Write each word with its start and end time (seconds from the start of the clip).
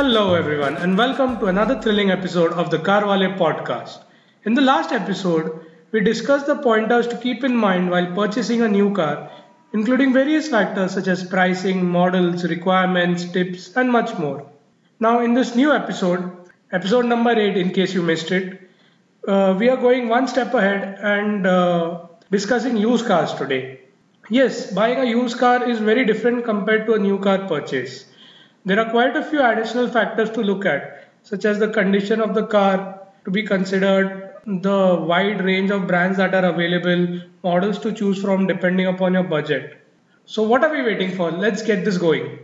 Hello, 0.00 0.32
everyone, 0.32 0.78
and 0.78 0.96
welcome 0.96 1.38
to 1.40 1.46
another 1.48 1.78
thrilling 1.78 2.10
episode 2.10 2.54
of 2.54 2.70
the 2.70 2.78
Carwale 2.78 3.36
podcast. 3.36 3.98
In 4.46 4.54
the 4.54 4.62
last 4.62 4.92
episode, 4.92 5.66
we 5.92 6.00
discussed 6.00 6.46
the 6.46 6.56
pointers 6.56 7.06
to 7.08 7.18
keep 7.18 7.44
in 7.44 7.54
mind 7.54 7.90
while 7.90 8.06
purchasing 8.14 8.62
a 8.62 8.68
new 8.68 8.94
car, 8.94 9.30
including 9.74 10.14
various 10.14 10.48
factors 10.48 10.92
such 10.94 11.06
as 11.06 11.22
pricing, 11.22 11.86
models, 11.86 12.44
requirements, 12.44 13.30
tips, 13.30 13.76
and 13.76 13.92
much 13.92 14.16
more. 14.18 14.50
Now, 15.00 15.20
in 15.20 15.34
this 15.34 15.54
new 15.54 15.70
episode, 15.70 16.32
episode 16.72 17.04
number 17.04 17.38
8, 17.38 17.58
in 17.58 17.70
case 17.70 17.92
you 17.92 18.00
missed 18.00 18.32
it, 18.32 18.58
uh, 19.28 19.54
we 19.58 19.68
are 19.68 19.76
going 19.76 20.08
one 20.08 20.28
step 20.28 20.54
ahead 20.54 20.98
and 21.02 21.46
uh, 21.46 22.06
discussing 22.30 22.78
used 22.78 23.04
cars 23.04 23.34
today. 23.34 23.80
Yes, 24.30 24.72
buying 24.72 24.98
a 24.98 25.04
used 25.04 25.36
car 25.36 25.68
is 25.68 25.78
very 25.78 26.06
different 26.06 26.46
compared 26.46 26.86
to 26.86 26.94
a 26.94 26.98
new 26.98 27.18
car 27.18 27.46
purchase. 27.46 28.06
There 28.64 28.78
are 28.78 28.90
quite 28.90 29.16
a 29.16 29.22
few 29.22 29.42
additional 29.42 29.88
factors 29.88 30.30
to 30.30 30.42
look 30.42 30.66
at, 30.66 31.08
such 31.22 31.44
as 31.44 31.58
the 31.58 31.68
condition 31.68 32.20
of 32.20 32.34
the 32.34 32.46
car 32.46 33.00
to 33.24 33.30
be 33.30 33.42
considered, 33.42 34.34
the 34.46 34.96
wide 35.00 35.42
range 35.42 35.70
of 35.70 35.86
brands 35.86 36.18
that 36.18 36.34
are 36.34 36.44
available, 36.44 37.20
models 37.42 37.78
to 37.80 37.92
choose 37.92 38.20
from 38.20 38.46
depending 38.46 38.86
upon 38.86 39.14
your 39.14 39.24
budget. 39.24 39.78
So, 40.28 40.42
what 40.42 40.62
are 40.62 40.72
we 40.72 40.82
waiting 40.82 41.16
for? 41.16 41.30
Let's 41.30 41.62
get 41.62 41.84
this 41.84 41.98
going. 41.98 42.38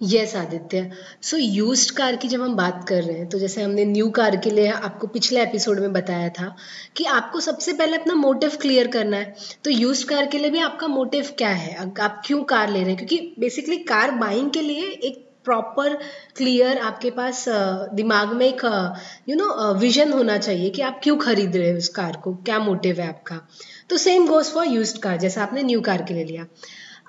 Yes 0.00 0.34
Aditya 0.36 0.90
so 1.28 1.36
used 1.36 1.90
car 1.96 2.16
की 2.16 2.28
जब 2.28 2.42
हम 2.42 2.54
बात 2.56 2.84
कर 2.88 3.02
रहे 3.02 3.16
हैं 3.18 3.28
तो 3.28 3.38
जैसे 3.38 3.62
हमने 3.62 3.84
न्यू 3.84 4.08
कार 4.18 4.36
के 4.44 4.50
लिए 4.50 4.68
आपको 4.70 5.06
पिछले 5.14 5.42
एपिसोड 5.42 5.78
में 5.80 5.92
बताया 5.92 6.28
था 6.38 6.54
कि 6.96 7.04
आपको 7.14 7.40
सबसे 7.46 7.72
पहले 7.80 7.96
अपना 7.96 8.14
मोटिव 8.14 8.56
क्लियर 8.60 8.86
करना 8.96 9.16
है 9.16 9.34
तो 9.64 9.70
यूज्ड 9.70 10.08
कार 10.08 10.26
के 10.32 10.38
लिए 10.38 10.50
भी 10.50 10.60
आपका 10.68 10.86
मोटिव 10.88 11.32
क्या 11.38 11.48
है 11.62 11.74
आप 11.78 12.22
क्यों 12.26 12.42
कार 12.52 12.70
ले 12.70 12.82
रहे 12.82 12.94
हैं 12.94 12.96
क्योंकि 12.96 13.34
बेसिकली 13.40 13.78
कार 13.90 14.10
बाइंग 14.20 14.50
के 14.50 14.62
लिए 14.62 14.86
एक 15.10 15.27
प्रॉपर 15.48 15.94
क्लियर 16.36 16.78
आपके 16.78 17.10
पास 17.10 17.44
दिमाग 17.94 18.32
में 18.32 18.46
एक 18.46 18.64
यू 19.28 19.36
नो 19.36 19.74
विजन 19.74 20.12
होना 20.12 20.38
चाहिए 20.38 20.70
कि 20.70 20.82
आप 20.82 21.00
क्यों 21.02 21.16
खरीद 21.18 21.56
रहे 21.56 21.68
हैं 21.68 21.76
उस 21.76 21.88
कार 22.00 22.16
को? 22.24 22.34
क्या 22.46 22.58
मोटिव 22.58 23.00
है 23.00 23.08
आपका? 23.08 23.40
तो 23.90 23.96
same 23.98 24.26
goes 24.26 24.46
for 24.46 24.66
used 24.66 24.98
car 24.98 25.16
जैसा 25.18 25.42
आपने 25.42 25.62
न्यू 25.62 25.80
कार 25.80 26.02
के 26.02 26.14
लिए 26.14 26.24
लिया। 26.24 26.46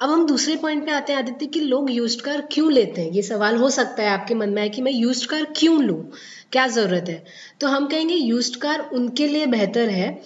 अब 0.01 0.09
हम 0.09 0.25
दूसरे 0.27 0.55
पॉइंट 0.55 0.85
पे 0.85 0.91
आते 0.91 1.13
हैं 1.13 1.19
आदित्य 1.19 1.45
कि 1.45 1.59
लोग 1.59 1.91
यूज्ड 1.91 2.21
कार 2.21 2.41
क्यों 2.51 2.71
लेते 2.71 3.01
हैं? 3.01 3.11
ये 3.11 3.21
सवाल 3.21 3.55
हो 3.55 3.69
सकता 3.69 4.03
है 4.03 4.09
आपके 4.09 4.35
मन 4.35 4.49
में 4.49 4.61
है 4.61 4.69
कि 4.69 4.81
मैं 4.81 4.91
यूज्ड 4.91 5.25
कार 5.29 5.45
क्यों 5.57 5.81
लूँ? 5.83 6.11
क्या 6.51 6.67
ज़रूरत 6.67 7.05
है? 7.09 7.23
तो 7.61 7.67
हम 7.67 7.87
कहेंगे 7.87 8.15
यूज्ड 8.15 8.55
कार 8.61 8.89
उनके 8.93 9.27
लिए 9.27 9.45
बेहतर 9.45 9.89
है 9.89 10.21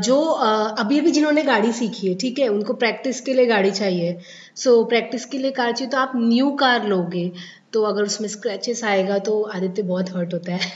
जो 0.00 0.20
अभी 0.20 0.98
अभी 0.98 1.10
जिन्होंने 1.10 1.42
गाड़ी 1.42 1.72
सीखी 1.72 2.06
है 2.08 2.14
ठीक 2.14 2.38
है? 2.38 2.48
उनको 2.48 2.74
प्रैक्टिस 2.74 3.20
के 3.20 3.34
लिए 3.34 3.46
गाड़ी 3.46 3.70
चाहिए। 3.70 4.18
सो 4.56 4.84
प्रैक्टिस 4.84 5.24
के 5.24 5.38
लिए 5.38 5.50
कार 5.50 5.72
चाहिए 5.72 5.90
तो 5.90 5.98
आप 5.98 6.12
न्यू 6.16 6.50
कार 6.60 6.86
लोगे 6.88 7.30
तो 7.72 7.82
अगर 7.82 8.02
उसमें 8.02 8.28
स्क्रैचेस 8.28 8.84
आएगा 8.84 9.18
तो 9.18 9.42
आदित्य 9.42 9.82
बहुत 9.82 10.10
हर्ट 10.16 10.34
होता 10.34 10.52
है। 10.52 10.72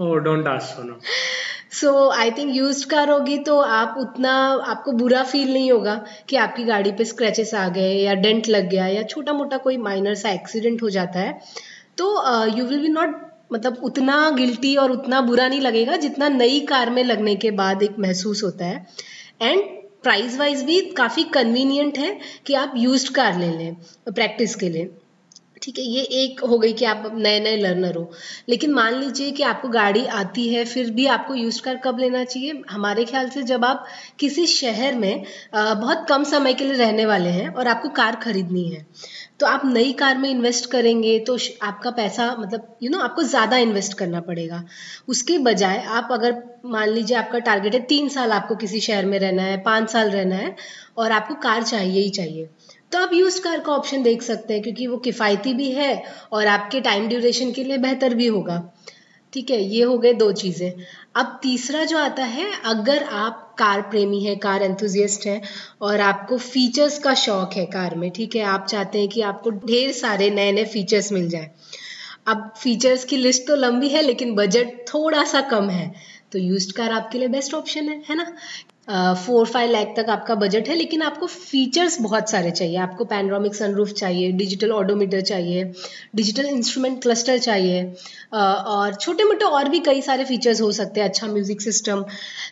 Don't 0.00 0.46
ask, 0.46 0.70
Sonam. 0.76 1.00
So 1.72 2.08
I 2.10 2.30
think 2.30 2.54
use 2.56 2.84
car 2.86 3.10
होगी 3.10 3.36
तो 3.38 3.58
आप 3.58 3.94
उतना, 3.98 4.32
आपको 4.66 4.92
बुरा 4.92 5.22
फील 5.24 5.52
नहीं 5.52 5.70
होगा 5.72 5.94
कि 6.28 6.36
आपकी 6.36 6.64
गाड़ी 6.64 6.92
पे 6.92 7.04
स्क्रैचेस 7.04 7.54
आ 7.54 7.68
गए 7.68 7.92
या 7.94 8.14
डेंट 8.16 8.48
लग 8.48 8.68
गया 8.70 8.86
या 8.86 9.02
छोटा 9.04 9.32
मोटा 9.32 9.56
कोई 9.58 9.76
माइनर 9.78 10.14
सा 10.14 10.30
एक्सीडेंट 10.30 10.82
हो 10.82 10.90
जाता 10.90 11.20
है। 11.20 11.40
तो 11.98 12.06
यू 12.58 12.64
विल 12.64 12.80
बी 12.80 12.88
नॉट 12.88 13.20
मतलब 13.52 13.80
उतना 13.84 14.18
गिल्टी 14.30 14.74
और 14.76 14.90
उतना 14.90 15.20
बुरा 15.20 15.48
नहीं 15.48 15.60
लगेगा 15.60 15.96
जितना 15.96 16.28
नई 16.28 16.60
कार 16.68 16.90
में 16.90 17.02
लगने 17.04 17.34
के 17.36 17.50
बाद 17.52 17.82
एक 17.82 17.98
महसूस 17.98 18.42
होता 18.44 18.64
है। 18.64 18.86
एंड 19.42 19.62
प्राइस 20.02 20.38
वाइज 20.38 20.62
भी 20.64 20.80
काफ़ी 20.96 21.24
कन्वीनियंट 21.34 21.98
है 21.98 22.18
कि 22.46 22.54
आप 22.54 22.72
यूज्ड 22.76 23.14
कार 23.14 23.38
ले 23.38 23.48
लें 23.48 23.74
प्रैक्टिस 24.06 24.54
के 24.54 24.68
लिए। 24.68 24.90
ठीक 25.62 25.78
है 25.78 25.84
ये 25.86 26.02
एक 26.22 26.40
हो 26.42 26.58
गई 26.58 26.72
कि 26.72 26.84
आप 26.84 27.02
नए 27.14 27.38
नए 27.40 27.56
लर्नर 27.56 27.96
हो। 27.96 28.10
लेकिन 28.48 28.72
मान 28.74 28.94
लीजिए 28.94 29.30
कि 29.32 29.42
आपको 29.42 29.68
गाड़ी 29.70 30.04
आती 30.14 30.48
है 30.48 30.64
फिर 30.64 30.90
भी 30.90 31.06
आपको 31.08 31.34
यूज़ 31.34 31.60
कार 31.62 31.76
कब 31.84 31.98
लेना 31.98 32.22
चाहिए? 32.24 32.62
हमारे 32.70 33.04
ख्याल 33.04 33.28
से 33.30 33.42
जब 33.42 33.64
आप 33.64 33.86
किसी 34.20 34.46
शहर 34.48 34.94
में 34.94 35.24
बहुत 35.54 36.06
कम 36.08 36.24
समय 36.24 36.54
के 36.54 36.64
लिए 36.64 36.76
रहने 36.76 37.06
वाले 37.06 37.30
हैं 37.30 37.48
और 37.48 37.68
आपको 37.68 37.88
कार 37.92 38.16
खरीदनी 38.16 38.68
है 38.68 38.86
तो 39.40 39.46
आप 39.46 39.62
नई 39.66 39.92
कार 39.92 40.18
में 40.18 40.28
इन्वेस्ट 40.30 40.70
करेंगे 40.70 41.18
तो 41.18 41.36
आपका 41.62 41.90
पैसा 41.92 42.26
मतलब 42.38 42.76
यू 42.82 42.88
you 42.88 42.92
नो 42.92 42.98
know, 42.98 43.08
आपको 43.08 43.22
ज़्यादा 43.22 43.56
इन्वेस्ट 43.58 43.94
करना 43.98 44.20
पड़ेगा। 44.20 44.62
उसके 45.08 45.38
बजाय 45.40 45.82
आप 45.90 46.08
अगर 46.12 46.42
मान 46.66 46.88
लीजिए 46.88 47.16
आपका 47.16 47.38
टारगेट 47.40 47.74
है 47.74 47.80
तीन 47.86 48.08
साल 48.08 48.32
आपको 48.32 48.56
किसी 48.56 48.80
शहर 48.80 49.06
में 49.06 49.18
रहना 49.18 49.42
है 49.42 49.56
पाँच 49.62 49.90
साल 49.90 50.10
रहना 50.10 50.36
है 50.36 50.54
और 50.98 51.12
आपको 51.12 51.34
कार 51.42 51.62
चाहिए 51.64 52.02
ही 52.02 52.10
चाहिए 52.10 52.48
तो 52.92 52.98
आप 52.98 53.12
यूज़ 53.14 53.40
कार 53.40 53.60
का 53.60 53.72
ऑप्शन 53.72 54.02
देख 54.02 54.22
सकते 54.22 54.54
हैं, 54.54 54.62
क्योंकि 54.62 54.86
वो 54.86 54.96
किफ़ायती 54.98 55.54
भी 55.54 55.70
है 55.72 56.02
और 56.32 56.46
आपके 56.46 56.80
टाइम 56.80 57.08
ड्यूरेशन 57.08 57.52
के 57.52 57.64
लिए 57.64 57.78
बेहतर 57.78 58.14
भी 58.14 58.26
होगा। 58.26 58.62
ठीक 59.32 59.50
है, 59.50 59.60
ये 59.64 59.82
हो 59.82 59.96
गए 59.98 60.12
दो 60.12 60.30
चीज़ें। 60.32 60.72
अब 61.16 61.38
तीसरा 61.42 61.84
जो 61.84 61.98
आता 61.98 62.24
है, 62.24 62.46
अगर 62.64 63.02
आप 63.02 63.54
कार 63.58 63.80
प्रेमी 63.82 64.20
है 64.24 64.34
कार 64.36 64.62
एंथुजियस्ट 64.62 65.26
है, 65.26 65.40
और 65.82 66.00
आपको 66.00 66.38
फीचर्स 66.38 66.98
का 66.98 67.14
शौक 67.16 67.54
है 67.54 67.64
कार 67.66 67.94
में, 67.94 68.10
ठीक 68.10 68.36
है, 68.36 68.42
आप 68.44 68.66
चाहते 68.66 68.98
हैं 68.98 69.08
कि 69.08 69.20
आपको 69.22 69.50
ढेर 69.50 69.92
सारे 69.92 70.30
नए 70.30 70.52
नए 70.52 70.64
फीचर्स 70.66 71.12
मिल 71.12 71.28
जाए। 71.28 71.50
अब 72.26 72.52
फीचर्स 72.58 73.04
की 73.04 73.16
लिस्ट 73.16 73.46
तो 73.46 73.56
लंबी 73.56 73.88
है, 73.88 74.02
लेकिन 74.02 74.34
बजट 74.34 74.78
थोड़ा 74.88 75.24
सा 75.24 75.40
कम 75.50 75.70
है 75.70 75.92
तो 76.32 76.38
यूज्ड 76.38 76.72
कार 76.72 76.92
आपके 76.92 77.18
लिए 77.18 77.28
बेस्ट 77.28 77.54
ऑप्शन 77.54 77.88
है 77.88 78.02
है 78.08 78.16
ना? 78.16 78.26
फोर 78.88 79.46
फाइव 79.46 79.70
लैख 79.70 79.92
तक 79.96 80.08
आपका 80.10 80.34
बजट 80.34 80.68
है, 80.68 80.74
लेकिन 80.74 81.02
आपको 81.02 81.26
फीचर्स 81.26 82.00
बहुत 82.02 82.30
सारे 82.30 82.50
चाहिए। 82.50 82.76
आपको 82.78 83.04
पैनरामिक 83.04 83.54
सनरूफ 83.54 83.92
चाहिए 83.92 84.30
डिजिटल 84.32 84.72
ऑडोमीटर 84.72 85.20
चाहिए 85.22 85.64
डिजिटल 86.16 86.46
इंस्ट्रूमेंट 86.46 87.00
क्लस्टर 87.02 87.38
चाहिए 87.38 87.84
और 88.34 88.94
छोटे 88.94 89.24
मोटे 89.24 89.44
और 89.44 89.68
भी 89.68 89.78
कई 89.80 90.00
सारे 90.02 90.24
फीचर्स 90.24 90.60
हो 90.60 90.70
सकते 90.72 91.00
हैं 91.00 91.08
अच्छा 91.08 91.26
म्यूज़िक 91.26 91.60
सिस्टम 91.60 92.04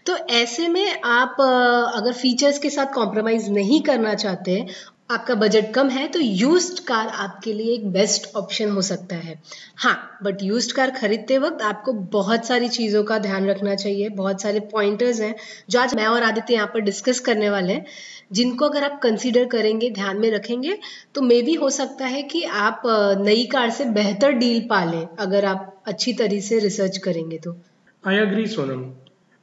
तो 0.06 0.16
ऐसे 0.34 0.68
में 0.68 1.00
आप 1.02 1.36
अगर 1.40 2.12
फीचर्स 2.12 2.58
के 2.58 2.70
साथ 2.70 2.94
कॉम्प्रोमाइज़ 2.94 3.50
नहीं 3.50 3.80
करना 3.82 4.14
चाहते 4.16 4.64
आपका 5.10 5.34
बजट 5.34 5.72
कम 5.74 5.88
है 5.88 6.06
तो 6.08 6.18
यूज्ड 6.20 6.78
कार 6.86 7.08
आपके 7.18 7.52
लिए 7.52 7.72
एक 7.74 7.86
बेस्ट 7.92 8.26
ऑप्शन 8.36 8.70
हो 8.70 8.82
सकता 8.82 9.16
है। 9.16 9.34
हाँ 9.76 9.94
बट 10.24 10.42
यूज्ड 10.42 10.72
कार 10.72 10.90
खरीदते 10.92 11.38
वक्त 11.38 11.62
आपको 11.64 11.92
बहुत 12.12 12.46
सारी 12.46 12.68
चीज़ों 12.68 13.02
का 13.04 13.18
ध्यान 13.18 13.48
रखना 13.48 13.74
चाहिए, 13.74 14.08
बहुत 14.10 14.42
सारे 14.42 14.60
पॉइंटर्स 14.72 15.20
हैं, 15.20 15.34
जो 15.70 15.80
आज 15.80 15.94
मैं 15.94 16.06
और 16.06 16.22
आदित्य 16.22 16.54
यहाँ 16.54 16.66
पर 16.66 16.80
डिस्कस 16.82 17.20
करने 17.20 17.50
वाले 17.50 17.72
हैं, 17.72 17.84
जिनको 18.32 18.64
अगर 18.64 18.84
आप 18.84 19.00
कंसीडर 19.02 19.44
करेंगे, 19.48 19.90
ध्यान 19.90 20.18
में 20.18 20.30
रखेंगे 20.30 20.78
तो 21.14 21.22
मे 21.22 21.40
भी 21.42 21.54
हो 21.56 21.70
सकता 21.72 22.06
है 22.06 22.22
कि 22.24 22.42
आप 22.60 22.82
नई 23.20 23.44
कार 23.52 23.70
से 23.72 23.84
बेहतर 23.92 24.32
डील 24.34 24.60
पा 24.70 24.84
लें, 24.84 25.06
अगर 25.18 25.44
आप 25.46 25.82
अच्छी 25.86 26.12
तरीके 26.14 26.40
से 26.42 26.58
रिसर्च 26.60 26.98
करेंगे 27.00 27.38
तो। 27.38 27.56
I 28.04 28.18
agree 28.18 28.46
Sonam 28.48 28.84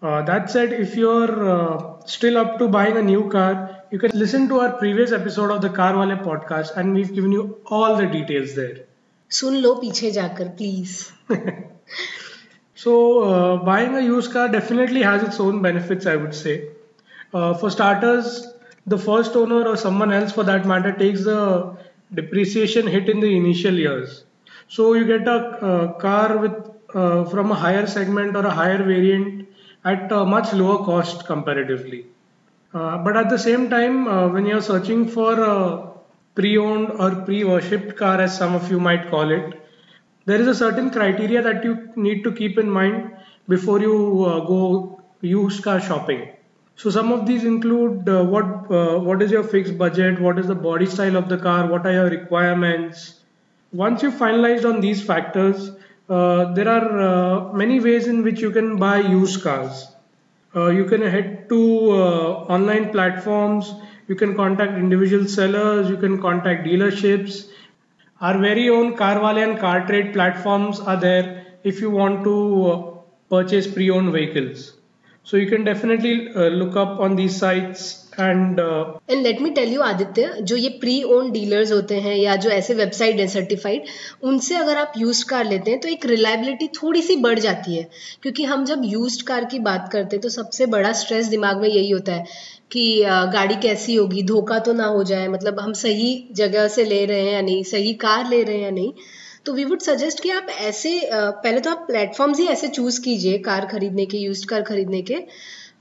that 0.01 0.49
said 0.49 0.73
if 0.75 0.97
you 0.99 1.09
are 1.11 2.05
still 2.09 2.35
up 2.39 2.55
to 2.59 2.67
buying 2.69 2.97
a 2.97 3.01
new 3.03 3.21
car 3.29 3.66
you 3.90 3.98
can 3.98 4.10
listen 4.14 4.48
to 4.48 4.60
our 4.60 4.72
previous 4.78 5.12
episode 5.12 5.50
of 5.50 5.60
the 5.62 5.70
Car 5.70 5.96
Wale 5.98 6.16
podcast 6.16 6.76
and 6.76 6.94
we've 6.94 7.12
given 7.14 7.32
you 7.32 7.58
all 7.66 7.96
the 7.96 8.06
details 8.06 8.54
there. 8.54 8.78
सुन 9.38 9.56
लो 9.62 9.74
पीछे 9.82 10.10
जाकर 10.12 10.56
please. 10.56 11.12
so 12.74 12.94
uh, 13.28 13.56
buying 13.68 13.96
a 13.96 14.00
used 14.00 14.32
car 14.32 14.48
definitely 14.48 15.02
has 15.02 15.22
its 15.22 15.40
own 15.40 15.62
benefits 15.62 16.06
I 16.06 16.16
would 16.16 16.34
say. 16.34 16.56
Uh, 17.32 17.54
for 17.54 17.70
starters, 17.70 18.46
the 18.86 18.98
first 18.98 19.36
owner 19.36 19.62
or 19.68 19.76
someone 19.76 20.12
else 20.12 20.32
for 20.32 20.44
that 20.44 20.66
matter 20.66 20.92
takes 20.92 21.24
the 21.24 21.76
depreciation 22.12 22.86
hit 22.86 23.08
in 23.08 23.20
the 23.20 23.36
initial 23.36 23.74
years. 23.74 24.24
So 24.68 24.92
you 24.94 25.06
get 25.06 25.26
a 25.28 25.38
uh, 25.70 25.92
car 26.04 26.38
with 26.38 26.52
uh, 26.94 27.24
from 27.24 27.50
a 27.50 27.54
higher 27.54 27.86
segment 27.86 28.36
or 28.36 28.44
a 28.46 28.50
higher 28.50 28.78
variant 28.78 29.48
at 29.84 30.12
a 30.12 30.24
much 30.24 30.52
lower 30.52 30.84
cost 30.84 31.26
comparatively. 31.26 32.06
Uh, 32.73 32.97
but 32.97 33.15
at 33.15 33.29
the 33.29 33.39
same 33.39 33.69
time, 33.69 34.07
uh, 34.07 34.27
when 34.27 34.45
you're 34.45 34.61
searching 34.61 35.07
for 35.07 35.39
a 35.39 35.89
pre-owned 36.35 36.91
or 36.99 37.11
pre-worshipped 37.23 37.95
car, 37.95 38.19
as 38.19 38.37
some 38.37 38.53
of 38.55 38.69
you 38.69 38.79
might 38.79 39.09
call 39.09 39.31
it, 39.31 39.63
there 40.25 40.39
is 40.41 40.47
a 40.47 40.55
certain 40.55 40.89
criteria 40.89 41.41
that 41.41 41.63
you 41.63 41.89
need 41.95 42.23
to 42.23 42.31
keep 42.33 42.57
in 42.57 42.69
mind 42.69 43.15
before 43.47 43.79
you 43.79 44.25
uh, 44.25 44.41
go 44.41 45.01
used 45.21 45.63
car 45.63 45.79
shopping. 45.79 46.29
So 46.75 46.89
some 46.89 47.11
of 47.11 47.25
these 47.25 47.43
include 47.43 48.07
uh, 48.07 48.23
what 48.23 48.69
uh, 48.69 48.99
what 48.99 49.21
is 49.21 49.31
your 49.31 49.43
fixed 49.43 49.77
budget, 49.77 50.19
what 50.21 50.37
is 50.37 50.47
the 50.47 50.53
body 50.53 50.85
style 50.85 51.15
of 51.15 51.29
the 51.29 51.37
car, 51.37 51.67
what 51.67 51.87
are 51.87 51.93
your 51.93 52.09
requirements. 52.09 53.21
Once 53.71 54.03
you've 54.03 54.13
finalized 54.13 54.65
on 54.71 54.81
these 54.81 55.01
factors, 55.01 55.71
there 56.07 56.69
are 56.69 57.53
many 57.53 57.79
ways 57.79 58.07
in 58.07 58.21
which 58.23 58.41
you 58.41 58.51
can 58.51 58.77
buy 58.77 58.99
used 58.99 59.41
cars. 59.41 59.87
Uh, 60.57 60.69
you 60.69 60.85
can 60.85 61.01
head 61.01 61.47
to 61.49 61.59
uh, 61.91 62.29
online 62.55 62.89
platforms. 62.91 63.73
You 64.07 64.15
can 64.15 64.35
contact 64.35 64.77
individual 64.77 65.25
sellers. 65.27 65.89
You 65.89 65.97
can 65.97 66.19
contact 66.21 66.65
dealerships. 66.65 67.49
Our 68.21 68.37
very 68.39 68.69
own 68.69 68.95
carwale 68.95 69.37
and 69.43 69.59
car 69.59 69.85
trade 69.85 70.13
platforms 70.13 70.79
are 70.79 70.99
there 70.99 71.45
if 71.63 71.81
you 71.81 71.91
want 71.91 72.23
to 72.23 72.37
uh, 72.71 72.77
purchase 73.29 73.67
pre-owned 73.67 74.11
vehicles. 74.13 74.73
So 75.23 75.37
you 75.37 75.47
can 75.47 75.63
definitely 75.63 76.29
look 76.33 76.75
up 76.75 76.99
on 76.99 77.15
these 77.17 77.37
sites 77.37 78.06
uh, 78.17 79.11
and 79.11 79.21
let 79.23 79.41
me 79.41 79.49
tell 79.49 79.73
you 79.73 79.81
Aditya 79.81 80.33
जो 80.41 80.55
ये 80.55 80.69
pre 80.79 81.01
own 81.15 81.31
dealers 81.31 81.71
होते 81.71 81.95
हैं 82.01 82.15
या 82.15 82.35
जो 82.35 82.49
ऐसे 82.49 82.73
website 82.73 83.19
है 83.19 83.27
certified 83.27 83.83
उनसे 84.23 84.55
अगर 84.55 84.77
आप 84.77 84.93
यूज़ 84.97 85.23
कार 85.25 85.45
लेते 85.45 85.71
हैं 85.71 85.79
तो 85.79 85.87
एक 85.89 86.05
रिलायबिलिटी 86.05 86.67
थोड़ी 86.75 87.01
सी 87.01 87.15
बढ़ 87.15 87.39
जाती 87.39 87.75
है। 87.75 87.87
क्योंकि 88.21 88.43
हम 88.43 88.65
जब 88.65 88.81
यूज्ड 88.85 89.21
कार 89.27 89.45
की 89.45 89.59
बात 89.59 89.89
करते 89.93 90.15
हैं 90.15 90.21
तो 90.21 90.29
सबसे 90.29 90.65
बड़ा 90.65 90.91
स्ट्रेस 90.93 91.27
दिमाग 91.27 91.61
में 91.61 91.67
यही 91.69 91.89
होता 91.89 92.13
है 92.13 92.25
कि 92.71 93.03
गाड़ी 93.33 93.55
कैसी 93.61 93.95
होगी 93.95 94.23
धोखा 94.23 94.59
तो 94.59 94.73
ना 94.73 94.85
हो 94.85 95.03
जाए 95.03 95.27
मतलब 95.27 95.59
हम 95.59 95.73
सही 95.73 96.09
जगह 96.35 96.67
से 96.67 96.85
ले 96.85 97.05
रहे 97.05 97.21
हैं 97.21 97.33
या 97.33 97.41
नहीं 97.41 97.63
सही 97.63 97.93
कार 98.05 98.29
ले 98.29 98.41
रहे 98.43 98.55
हैं 98.55 98.63
या 98.63 98.71
नहीं। 98.71 98.91
तो 99.45 99.53
वी 99.53 99.63
वुड 99.65 99.81
सजेस्ट 99.81 100.23
कि 100.23 100.29
आप 100.29 100.47
ऐसे 100.61 100.99
पहले 101.13 101.59
तो 101.59 101.69
आप 101.71 101.85
प्लेटफॉर्म्स 101.87 102.39
ही 102.39 102.47
ऐसे 102.47 102.67
चूज़ 102.67 102.99
कीजिए 103.01 103.37
कार 103.37 103.65
खरीदने 103.65 104.05
के 104.05 104.17
यूज्ड 104.17 104.49
कार 104.49 104.61
खरीदने 104.61 105.01
के। 105.01 105.19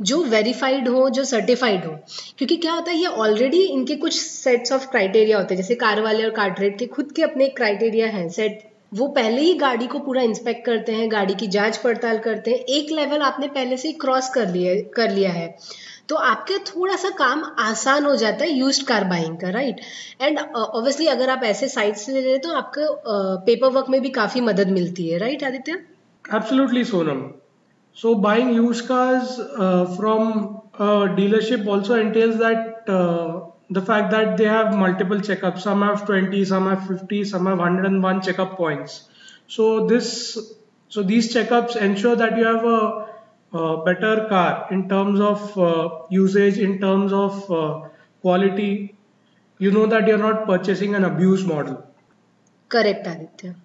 जो 0.01 0.23
वेरीफाइड 0.25 0.89
हो 0.89 1.09
जो 1.11 1.25
सर्टिफाइड 1.25 1.85
हो। 1.85 1.91
क्योंकि 2.39 2.57
क्या 2.57 2.73
होता 2.73 2.91
है 2.91 2.97
ये 2.99 3.07
ऑलरेडी 3.07 3.63
इनके 3.63 3.97
कुछ 3.97 4.19
सेट्स 4.21 4.73
ऑफ़ 4.73 4.87
क्राइटेरिया 4.87 5.39
होते 5.39 5.55
हैं। 5.55 5.63
जैसे 5.63 5.75
कार 5.75 6.01
वाले 6.01 6.25
और 6.25 6.31
कार 6.31 6.51
ट्रेड 6.51 6.79
के 6.79 6.87
खुद 6.87 7.13
के 7.13 7.23
अपने 7.23 7.49
क्राइटेरिया 7.49 8.07
हैं 8.07 8.29
सेट 8.29 8.59
वो 8.95 9.07
पहले 9.09 9.41
ही 9.43 9.55
गाड़ी 9.55 9.87
को 9.87 9.99
पूरा 9.99 10.23
इंस्पेक्ट 10.23 10.65
करते 10.67 10.93
हैं 10.93 11.11
गाड़ी 11.13 11.35
की 11.35 11.47
जाँच 11.47 11.77
पड़ताल 11.77 12.19
करते 12.19 12.51
हैं। 12.51 12.59
एक 12.59 12.91
लेवल 12.91 13.23
आपने 13.23 13.47
पहले 13.49 13.77
से 13.77 13.89
ही 13.89 13.95
क्रॉस 13.95 14.29
कर 14.29 14.49
लिया 14.49 14.75
कर 14.97 15.11
लिया 15.11 15.31
है। 15.31 15.57
तो 16.09 16.17
आपके 16.17 16.59
थोड़ा 16.59 16.97
सा 16.97 17.09
काम 17.11 17.43
आसान 17.59 18.05
हो 18.05 18.15
जाता 18.17 18.45
है 18.45 18.53
यूज्ड 18.53 18.87
कार 18.87 19.05
बाइंग 19.05 19.37
का 19.37 19.51
राइट 19.51 19.81
एंड 20.21 20.39
ऑब्वियसली 20.39 21.07
अगर 21.07 21.31
आप 21.31 21.45
ऐसे 21.45 21.69
साइट 21.69 21.97
से 21.97 22.13
ले 22.13 22.21
रहे 22.21 22.31
हैं 22.31 22.41
तो 22.41 22.53
आपको 22.53 22.87
पेपर 23.47 23.69
वर्क 23.69 23.87
में 23.91 24.01
भी 24.01 24.11
काफ़ी 24.11 24.41
मदद 24.41 24.69
मिलती 24.69 25.09
है 25.09 25.19
right 25.19 25.45
Aditya? 25.45 25.79
Absolutely, 26.25 26.85
Sonam. 26.85 27.21
So 28.01 28.15
buying 28.15 28.53
used 28.53 28.87
cars 28.87 29.39
uh, 29.39 29.87
from 29.97 30.61
a 30.75 30.89
dealership 31.19 31.67
also 31.67 31.95
entails 31.95 32.37
that 32.39 32.87
uh, 32.87 33.47
the 33.71 33.81
fact 33.81 34.11
that 34.11 34.37
they 34.37 34.45
have 34.45 34.77
multiple 34.77 35.17
checkups. 35.17 35.61
Some 35.61 35.81
have 35.81 36.05
20, 36.05 36.45
some 36.45 36.67
have 36.67 36.87
50, 36.87 37.25
some 37.25 37.47
have 37.47 37.57
101 37.59 38.21
checkup 38.21 38.59
points. 38.59 39.09
So 39.49 39.87
this, 39.87 40.53
so 40.91 41.03
these 41.03 41.33
checkups 41.33 41.77
ensure 41.77 42.17
that 42.17 42.37
you 42.37 42.45
have 42.45 42.65
a, 42.65 43.59
a 43.59 43.83
better 43.83 44.27
car 44.29 44.69
in 44.71 44.91
terms 44.91 45.19
of 45.19 45.59
uh, 45.59 45.89
usage, 46.11 46.59
in 46.59 46.79
terms 46.79 47.15
of 47.15 47.51
uh, 47.51 47.89
quality. 48.21 48.95
You 49.59 49.71
know 49.71 49.87
that 49.87 50.07
you're 50.07 50.19
not 50.19 50.45
purchasing 50.47 50.95
an 50.95 51.05
abused 51.05 51.47
model. 51.47 51.83
Correct, 52.69 53.07
Aditya. 53.07 53.57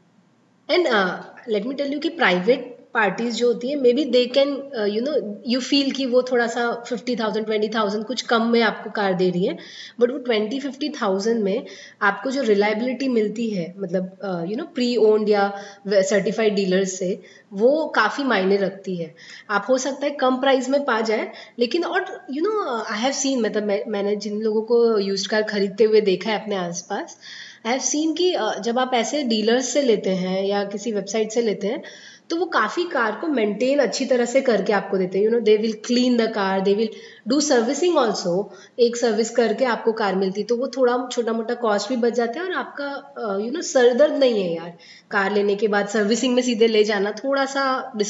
And 0.70 0.88
uh, 0.88 1.24
let 1.48 1.66
me 1.66 1.76
tell 1.76 1.90
you, 1.90 2.00
that 2.00 2.16
private 2.16 2.71
parties 2.94 3.36
जो 3.36 3.48
होती 3.48 3.70
है 3.70 3.76
may 3.76 3.92
be 3.94 4.04
they 4.06 4.26
can 4.28 4.50
you 4.90 5.02
know 5.02 5.14
you 5.48 5.60
feel 5.62 5.92
कि 5.92 6.06
वो 6.06 6.22
थोड़ा 6.22 6.48
सा 6.48 6.64
fifty 6.88 7.16
thousand 7.16 7.46
twenty 7.46 7.70
thousand 7.70 8.06
कुछ 8.06 8.22
कम 8.32 8.48
में 8.48 8.62
आपको 8.62 8.90
कार 8.92 9.14
दे 9.14 9.30
रही 9.30 9.46
है 9.46 9.58
बट 10.00 10.12
वो 10.12 10.18
ट्वेंटी 10.26 10.60
फिफ्टी 10.60 10.90
थाउज़ेंड 11.02 11.44
में 11.44 11.66
आपको 12.02 12.32
जो 12.32 12.42
रिलायबिलिटी 12.44 13.08
मिलती 13.10 13.50
है 13.50 13.74
मतलब 13.78 14.46
यू 14.50 14.58
नो 14.58 14.66
प्री 14.76 14.96
ओन्ड 15.06 15.30
या 15.30 15.48
सर्टिफाइड 15.90 16.56
डीलर्स 16.56 16.98
से 17.00 17.12
वो 17.54 17.86
काफ़ी 17.96 18.24
मायने 18.24 18.58
रखती 18.58 18.96
है। 18.96 19.14
आप 19.50 19.66
हो 19.70 19.78
सकता 19.78 20.06
है 20.06 20.12
कम 20.20 20.40
प्राइस 20.42 20.70
में 20.70 20.84
पा 20.86 21.00
जाए 21.02 21.32
लेकिन 21.60 21.84
और 21.86 22.06
you 22.32 22.44
know 22.44 22.84
I 22.84 23.00
have 23.00 23.12
seen 23.14 23.42
मतलब 23.42 23.64
मैं, 23.64 23.84
मैंने 23.88 24.16
जिन 24.18 24.42
लोगों 24.42 24.62
को 24.64 24.98
यूज़ 25.00 25.28
कार 25.30 25.44
खरीदते 25.44 25.84
हुए 25.84 26.02
देखा 26.02 26.32
है 26.32 26.40
अपने 26.42 26.56
आसपास 26.58 27.18
आई 27.66 27.72
हैव 27.72 27.82
सीन 27.82 28.14
कि 28.16 28.32
जब 28.64 28.80
आप 28.80 28.94
ऐसे 28.94 29.24
डीलर्स 29.24 29.74
से 29.74 29.82
लेते 29.82 30.16
हैं 30.16 30.44
या 30.44 30.64
किसी 30.66 30.92
वेबसाइट 30.92 31.32
से 31.32 31.42
लेते 31.42 31.68
हैं 31.68 31.82
तो 32.32 32.38
वो 32.38 32.46
काफ़ी 32.46 32.84
कार 32.84 33.18
को 33.22 33.28
मेंटेन 33.28 33.80
अच्छी 33.80 34.06
तरह 34.06 34.26
से 34.26 34.42
करके 34.42 34.74
आपको 34.74 34.98
देते 34.98 35.18
हैं। 35.18 35.26
You 35.26 35.32
know 35.32 35.40
they 35.40 35.58
will 35.58 35.74
clean 35.86 36.18
the 36.18 36.28
car 36.34 36.62
they 36.62 36.74
will 36.74 36.90
do 37.28 37.40
servicing 37.40 37.98
also 37.98 38.36
एक 38.80 38.98
सर्विस 38.98 39.30
करके 39.30 39.66
आपको 39.66 39.92
कार 39.92 40.16
मिलती 40.16 40.44
तो 40.44 40.58
वो 40.58 40.68
थोड़ा 40.68 40.98
छोटा 41.12 41.34
मोटा 41.34 41.54
कॉस्ट 41.54 41.90
भी 41.90 41.96
बच 41.96 42.14
जाता 42.14 42.40
है 42.40 42.46
और 42.46 42.54
आपका 42.54 42.90
uh, 43.24 43.46
यू 43.46 43.52
नो 43.52 43.62
सर 43.62 43.94
दर्द 43.94 44.14
नहीं 44.14 44.44
है 44.44 44.56
यार। 44.56 44.72
कार 45.12 45.32
लेने 45.34 45.56
के 45.56 45.68
बाद 45.68 45.88
सर्विसिंग 45.88 46.36
में 46.36 46.42
सीधे 46.44 46.68
ले 46.68 46.84
जाना 46.84 47.12
थोड़ा 47.12 47.46
सा 47.46 47.94
uh, 47.96 48.02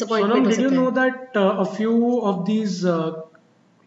uh, 2.85 3.11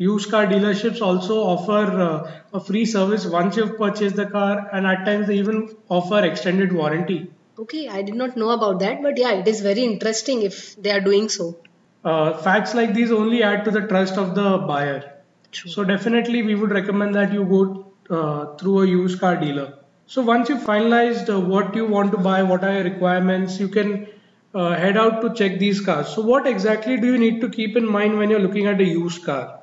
Used 0.01 0.29
car 0.31 0.47
dealerships 0.47 1.01
also 1.01 1.35
offer 1.41 1.83
uh, 2.05 2.31
a 2.53 2.61
free 2.61 2.85
service 2.85 3.27
once 3.27 3.57
you've 3.57 3.79
purchased 3.79 4.17
the 4.17 4.27
car, 4.27 4.69
and 4.73 4.87
at 4.87 5.05
times 5.07 5.29
they 5.29 5.37
even 5.37 5.69
offer 5.89 6.25
extended 6.25 6.73
warranty. 6.73 7.19
Okay, 7.57 7.89
I 7.89 8.03
did 8.03 8.17
not 8.17 8.37
know 8.37 8.51
about 8.51 8.81
that, 8.81 9.03
but 9.03 9.17
yeah, 9.17 9.33
it 9.33 9.47
is 9.47 9.61
very 9.61 9.85
interesting 9.85 10.43
if 10.43 10.75
they 10.77 10.91
are 10.91 11.01
doing 11.01 11.29
so. 11.29 11.57
Uh, 12.05 12.37
facts 12.39 12.75
like 12.75 12.95
these 12.95 13.13
only 13.13 13.43
add 13.43 13.65
to 13.65 13.71
the 13.71 13.83
trust 13.83 14.17
of 14.19 14.35
the 14.35 14.59
buyer. 14.59 15.23
True. 15.53 15.71
So 15.71 15.85
definitely, 15.85 16.43
we 16.43 16.57
would 16.57 16.73
recommend 16.73 17.15
that 17.15 17.33
you 17.33 17.45
go 17.45 17.93
uh, 18.11 18.57
through 18.57 18.83
a 18.83 18.87
used 18.87 19.21
car 19.21 19.37
dealer. 19.37 19.79
So 20.07 20.23
once 20.23 20.49
you've 20.49 20.63
finalized 20.63 21.33
uh, 21.33 21.41
what 21.41 21.75
you 21.77 21.87
want 21.87 22.11
to 22.13 22.19
buy, 22.19 22.43
what 22.43 22.65
are 22.65 22.73
your 22.75 22.85
requirements, 22.85 23.61
you 23.61 23.69
can 23.69 24.09
uh, 24.55 24.75
head 24.75 24.97
out 24.97 25.23
to 25.23 25.33
check 25.33 25.59
these 25.59 25.81
cars. 25.81 26.09
So 26.09 26.23
what 26.23 26.47
exactly 26.47 26.97
do 26.99 27.07
you 27.07 27.19
need 27.19 27.41
to 27.41 27.49
keep 27.49 27.77
in 27.77 27.87
mind 27.87 28.19
when 28.19 28.31
you're 28.31 28.41
looking 28.41 28.67
at 28.67 28.81
a 28.81 28.85
used 28.85 29.25
car? 29.25 29.61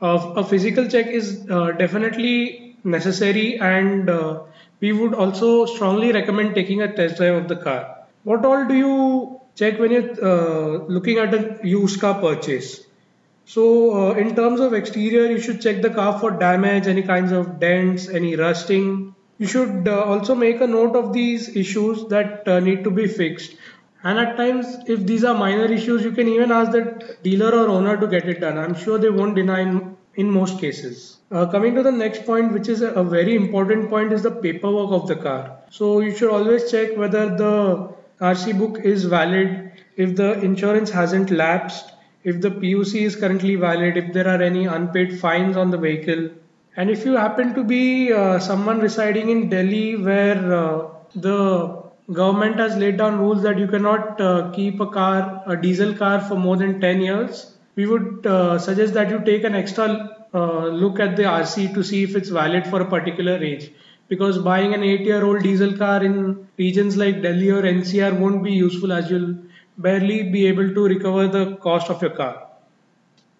Uh, 0.00 0.32
a 0.36 0.44
physical 0.44 0.88
check 0.88 1.06
is 1.06 1.46
uh, 1.50 1.72
definitely 1.72 2.76
necessary, 2.82 3.58
and 3.58 4.10
uh, 4.10 4.42
we 4.80 4.92
would 4.92 5.14
also 5.14 5.66
strongly 5.66 6.12
recommend 6.12 6.54
taking 6.54 6.82
a 6.82 6.92
test 6.94 7.16
drive 7.16 7.34
of 7.34 7.48
the 7.48 7.56
car. 7.56 8.06
What 8.24 8.44
all 8.44 8.66
do 8.66 8.74
you 8.74 9.40
check 9.54 9.78
when 9.78 9.90
you're 9.90 10.24
uh, 10.24 10.84
looking 10.86 11.18
at 11.18 11.32
a 11.34 11.58
used 11.66 12.00
car 12.00 12.20
purchase? 12.20 12.82
So, 13.44 14.10
uh, 14.10 14.14
in 14.14 14.34
terms 14.34 14.58
of 14.58 14.74
exterior, 14.74 15.30
you 15.30 15.38
should 15.40 15.60
check 15.60 15.80
the 15.80 15.90
car 15.90 16.18
for 16.18 16.32
damage, 16.32 16.88
any 16.88 17.02
kinds 17.02 17.30
of 17.30 17.60
dents, 17.60 18.08
any 18.08 18.34
rusting. 18.34 19.14
You 19.38 19.46
should 19.46 19.86
uh, 19.86 20.02
also 20.02 20.34
make 20.34 20.60
a 20.60 20.66
note 20.66 20.96
of 20.96 21.12
these 21.12 21.54
issues 21.54 22.08
that 22.08 22.48
uh, 22.48 22.58
need 22.58 22.82
to 22.84 22.90
be 22.90 23.06
fixed. 23.06 23.54
And 24.02 24.18
at 24.18 24.36
times, 24.36 24.66
if 24.88 25.06
these 25.06 25.24
are 25.24 25.34
minor 25.34 25.66
issues, 25.66 26.02
you 26.02 26.10
can 26.12 26.28
even 26.28 26.50
ask 26.50 26.72
the 26.72 27.16
dealer 27.22 27.52
or 27.52 27.68
owner 27.68 27.96
to 27.96 28.06
get 28.08 28.28
it 28.28 28.40
done. 28.40 28.58
I'm 28.58 28.74
sure 28.74 28.98
they 28.98 29.10
won't 29.10 29.36
deny 29.36 29.60
in, 29.60 29.96
in 30.16 30.30
most 30.30 30.58
cases. 30.60 31.15
Uh, 31.32 31.44
coming 31.46 31.74
to 31.74 31.82
the 31.82 31.90
next 31.90 32.24
point, 32.24 32.52
which 32.52 32.68
is 32.68 32.82
a, 32.82 33.02
very 33.02 33.34
important 33.34 33.88
point, 33.90 34.12
is 34.12 34.22
the 34.22 34.30
paperwork 34.30 34.92
of 34.92 35.08
the 35.08 35.16
car. 35.16 35.58
So, 35.70 35.98
you 35.98 36.14
should 36.14 36.30
always 36.30 36.70
check 36.70 36.96
whether 36.96 37.36
the 37.36 37.92
RC 38.20 38.56
book 38.58 38.78
is 38.84 39.04
valid, 39.04 39.72
if 39.96 40.14
the 40.14 40.40
insurance 40.40 40.90
hasn't 40.90 41.32
lapsed, 41.32 41.92
if 42.22 42.40
the 42.40 42.50
PUC 42.50 43.02
is 43.02 43.16
currently 43.16 43.56
valid, 43.56 43.96
if 43.96 44.12
there 44.12 44.28
are 44.28 44.40
any 44.40 44.66
unpaid 44.66 45.18
fines 45.18 45.56
on 45.56 45.70
the 45.70 45.78
vehicle, 45.78 46.30
and 46.76 46.90
if 46.90 47.04
you 47.04 47.16
happen 47.16 47.54
to 47.54 47.64
be 47.64 48.12
uh, 48.12 48.38
someone 48.38 48.78
residing 48.78 49.30
in 49.30 49.48
Delhi 49.48 49.96
where 49.96 50.54
uh, 50.54 50.88
the 51.14 51.82
government 52.12 52.56
has 52.58 52.76
laid 52.76 52.98
down 52.98 53.18
rules 53.18 53.42
that 53.42 53.58
you 53.58 53.66
cannot 53.66 54.20
uh, 54.20 54.50
keep 54.52 54.78
a 54.78 54.86
car, 54.86 55.42
a 55.46 55.56
diesel 55.56 55.94
car, 55.94 56.20
for 56.20 56.36
more 56.36 56.56
than 56.56 56.80
10 56.80 57.00
years, 57.00 57.56
we 57.74 57.86
would 57.86 58.26
uh, 58.26 58.58
suggest 58.58 58.94
that 58.94 59.10
you 59.10 59.18
take 59.24 59.42
an 59.42 59.54
extra 59.54 60.15
uh, 60.36 60.66
look 60.66 61.00
at 61.00 61.16
the 61.16 61.22
RC 61.22 61.72
to 61.74 61.82
see 61.82 62.02
if 62.02 62.14
it's 62.14 62.28
valid 62.28 62.66
for 62.66 62.82
a 62.82 62.84
particular 62.84 63.38
range. 63.38 63.70
Because 64.08 64.38
buying 64.38 64.74
an 64.74 64.82
8 64.82 65.00
year 65.00 65.24
old 65.24 65.42
diesel 65.42 65.72
car 65.78 66.04
in 66.04 66.46
regions 66.58 66.96
like 66.96 67.22
Delhi 67.22 67.50
or 67.50 67.62
NCR 67.62 68.18
won't 68.18 68.42
be 68.44 68.52
useful 68.52 68.92
as 68.92 69.10
you'll 69.10 69.34
barely 69.78 70.24
be 70.24 70.46
able 70.46 70.74
to 70.74 70.84
recover 70.84 71.26
the 71.26 71.56
cost 71.56 71.88
of 71.88 72.02
your 72.02 72.10
car. 72.10 72.48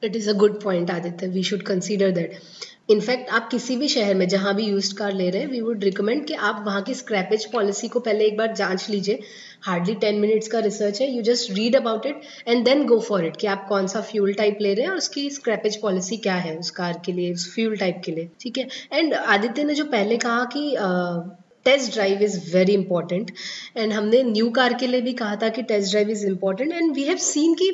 It 0.00 0.16
is 0.16 0.26
a 0.26 0.34
good 0.34 0.58
point, 0.60 0.88
Aditya. 0.88 1.28
We 1.28 1.42
should 1.42 1.66
consider 1.66 2.10
that. 2.12 2.40
In fact 2.88 3.30
आप 3.30 3.48
किसी 3.50 3.76
भी 3.76 3.86
शहर 3.88 4.14
में 4.14 4.26
जहाँ 4.28 4.54
भी 4.54 4.64
used 4.64 4.96
car 4.96 5.12
ले 5.12 5.28
रहे 5.30 5.42
हैं 5.42 5.48
वी 5.50 5.60
वुड 5.60 5.84
रिकमेंड 5.84 6.24
कि 6.26 6.34
आप 6.48 6.62
वहाँ 6.66 6.82
की 6.82 6.94
स्क्रैपेज 6.94 7.44
पॉलिसी 7.52 7.88
को 7.88 8.00
पहले 8.00 8.26
एक 8.26 8.36
बार 8.36 8.52
जाँच 8.56 8.88
लीजिए। 8.90 9.18
हार्डली 9.62 9.94
टेन 9.94 10.18
मिनट्स 10.20 10.48
का 10.48 10.58
रिसर्च 10.58 11.00
है 11.00 11.10
you 11.12 11.22
just 11.22 11.50
read 11.52 11.76
about 11.76 12.06
it 12.06 12.20
and 12.48 12.64
then 12.64 12.84
go 12.86 12.98
for 13.00 13.26
it 13.26 13.36
कि 13.36 13.46
आप 13.46 13.66
कौन 13.68 13.86
सा 13.86 14.00
फ्यूल 14.10 14.32
टाइप 14.34 14.58
ले 14.60 14.74
रहे 14.74 14.84
हैं 14.84 14.90
और 14.90 14.98
उसकी 14.98 15.28
स्क्रैपेज 15.30 15.80
पॉलिसी 15.82 16.16
क्या 16.18 16.34
है 16.34 16.56
उस 16.58 16.70
कार 16.70 17.00
के 17.06 17.12
लिए, 17.12 17.32
उस 17.32 17.52
फ्यूल 17.54 17.76
टाइप 17.76 18.00
के 18.04 18.12
लिए, 18.12 18.30
ठीक 18.40 18.58
है? 18.58 18.68
एंड 18.92 19.14
आदित्य 19.14 19.64
ने 19.64 19.74
जो 19.74 19.84
पहले 19.86 20.16
कहा 20.18 20.44
कि 20.56 20.70
test 21.66 21.92
drive 21.92 22.20
is 22.22 22.38
very 22.54 22.72
important 22.74 23.30
and 23.76 23.92
हमने 23.92 24.22
न्यू 24.22 24.50
कार 24.50 24.74
के 24.80 24.86
लिए 24.86 25.00
भी 25.00 25.12
कहा 25.12 25.36
था 25.36 25.48
कि 25.48 25.62
test 25.62 25.90
drive 25.90 26.10
is 26.10 26.26
important 26.26 26.72
and 26.72 26.94
we 26.94 27.02
have 27.02 27.16
seen 27.22 27.54
कि 27.54 27.70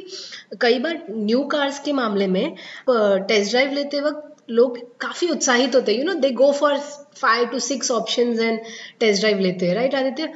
कई 0.60 0.78
बार 0.78 1.02
न्यू 1.10 1.42
कार्स 1.52 1.78
के 1.78 1.92
मामले 1.92 2.26
में 2.26 2.54
टेस्ट 2.90 3.50
ड्राइव 3.50 3.72
लेते 3.72 4.00
वक्त 4.00 4.31
लोग 4.48 4.78
काफ़ी 5.00 5.28
उत्साहित 5.28 5.74
होते 5.74 5.92
हैं। 5.92 5.98
You 5.98 6.04
know 6.04 6.14
they 6.20 6.30
go 6.32 6.50
for 6.52 6.78
five 7.16 7.46
to 7.48 7.58
six 7.60 7.90
options 7.90 8.40
and 8.40 8.60
test 9.00 9.20
drive 9.20 9.38
लेते 9.40 9.66
हैं 9.66 9.74
राइट 9.74 9.94
आदित्य? 9.94 10.32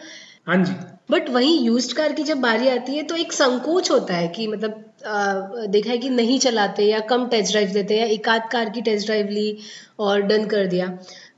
हाँ 0.47 0.57
जी। 0.65 0.73
बट 1.11 1.29
वहीं 1.31 1.59
यूज्ड 1.65 1.93
कार 1.97 2.13
की 2.13 2.23
जब 2.23 2.39
बारी 2.41 2.69
आती 2.69 2.97
है 2.97 3.03
तो 3.03 3.17
एक 3.17 3.33
संकोच 3.33 3.91
होता 3.91 4.15
है 4.15 4.29
कि 4.29 4.47
मतलब 4.47 4.83
आ, 5.07 5.67
देखा 5.67 5.91
है 5.91 5.97
कि 5.99 6.09
नहीं 6.11 6.39
चलाते 6.39 6.85
या 6.85 7.01
कम 7.09 7.27
टेस्ट 7.29 7.53
ड्राइव 7.53 7.69
देते 7.71 7.95
हैं 7.95 8.01
या 8.01 8.13
एक 8.15 8.29
आध 8.29 8.49
कार 8.53 8.71
की 8.71 8.81
टेस्ट 8.83 9.07
ड्राइव 9.07 9.29
ली 9.29 9.59
और 10.01 10.21
डन 10.23 10.47
कर 10.47 10.67
दिया। 10.67 10.87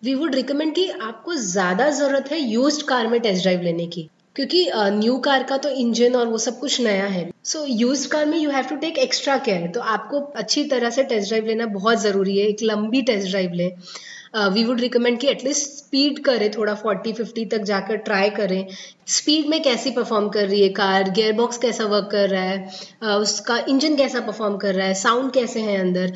वी 0.04 0.14
वुड 0.14 0.34
रिकमेंड 0.34 0.74
कि 0.74 0.88
आपको 0.90 1.34
ज़्यादा 1.36 1.88
ज़रूरत 1.90 2.30
है 2.32 2.40
यूज्ड 2.40 2.86
कार 2.88 3.08
में 3.08 3.20
टेस्ट 3.20 3.42
ड्राइव 3.42 3.62
लेने 3.62 3.86
की। 3.86 4.08
क्योंकि 4.38 4.66
न्यू 4.74 5.16
कार 5.20 5.42
का 5.42 5.56
तो 5.58 5.68
इंजन 5.76 6.16
और 6.16 6.26
वो 6.28 6.38
सब 6.38 6.58
कुछ 6.58 6.80
नया 6.80 7.06
है। 7.06 7.28
सो 7.44 7.64
यूज़ 7.68 8.08
कार 8.08 8.26
में 8.26 8.38
you 8.38 8.50
have 8.50 8.64
to 8.64 8.76
take 8.76 8.98
extra 8.98 9.36
care 9.46 9.66
तो 9.74 9.80
आपको 9.92 10.20
अच्छी 10.36 10.64
तरह 10.64 10.90
से 10.90 11.04
टेस्ट 11.04 11.28
ड्राइव 11.28 11.46
लेना 11.46 11.66
बहुत 11.72 12.00
ज़रूरी 12.00 12.38
है। 12.38 12.46
एक 12.48 12.62
लंबी 12.62 13.02
टेस्ट 13.02 13.28
ड्राइव 13.28 13.52
लें। 13.52 13.70
वी 14.54 14.64
वुड 14.64 14.80
रिकमेंड 14.80 15.18
कि 15.20 15.28
एटलीस्ट 15.28 15.68
स्पीड 15.68 16.18
करें 16.24 16.50
थोड़ा 16.50 16.74
फोर्टी 16.74 17.12
फिफ्टी 17.12 17.44
तक 17.52 17.62
जाकर 17.64 17.96
ट्राई 18.08 18.30
करें। 18.30 18.66
स्पीड 19.08 19.46
में 19.46 19.62
कैसी 19.62 19.90
परफॉर्म 19.90 20.28
कर 20.28 20.46
रही 20.48 20.62
है 20.62 20.68
कार 20.74 21.10
गेयर 21.10 21.32
बॉक्स 21.32 21.58
कैसा 21.58 21.84
वर्क 21.86 22.08
कर 22.12 22.28
रहा 22.30 22.42
है? 22.42 22.68
uh, 23.04 23.08
उसका 23.08 23.58
इंजन 23.68 23.96
कैसा 23.96 24.20
परफॉर्म 24.20 24.56
कर 24.56 24.74
रहा 24.74 24.86
है? 24.86 24.94
साउंड 24.94 25.32
कैसे 25.32 25.60
है 25.60 25.78
अंदर? 25.80 26.12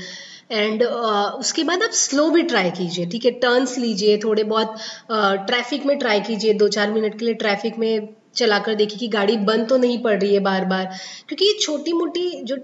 एंड 0.51 0.83
uh, 0.83 1.31
उसके 1.41 1.65
बाद 1.65 1.83
आप 1.83 1.91
स्लो 1.99 2.29
भी 2.31 2.43
ट्राई 2.53 2.71
कीजिए 2.71 3.07
ठीक 3.13 3.25
है? 3.25 3.31
टर्न्स 3.43 3.77
लीजिए 3.79 4.19
थोड़े 4.25 4.45
बहुत 4.45 4.75
ट्रैफ़िक 5.11 5.81
uh, 5.81 5.87
में 5.87 5.99
ट्राई 5.99 6.21
कीजिए 6.21 6.55
दो 6.55 6.69
चार 6.69 6.91
मिनट 6.93 7.19
के 7.19 7.25
लिए 7.25 7.35
ट्रैफ़िक 7.45 7.79
में 7.79 8.09
चलाकर 8.37 8.75
देखिए 8.75 8.99
कि 8.99 9.09
गाड़ी 9.09 9.37
बंद 9.47 9.69
तो 9.69 9.77
नहीं 9.79 10.03
पड़ 10.03 10.19
रही 10.21 10.35
है 10.35 10.41
बार 10.41 10.65
बार 10.65 10.85
क्योंकि 11.29 11.45
ये 11.45 11.59
छोटी 11.61 11.93
मोटी 11.93 12.29
जो 12.45 12.57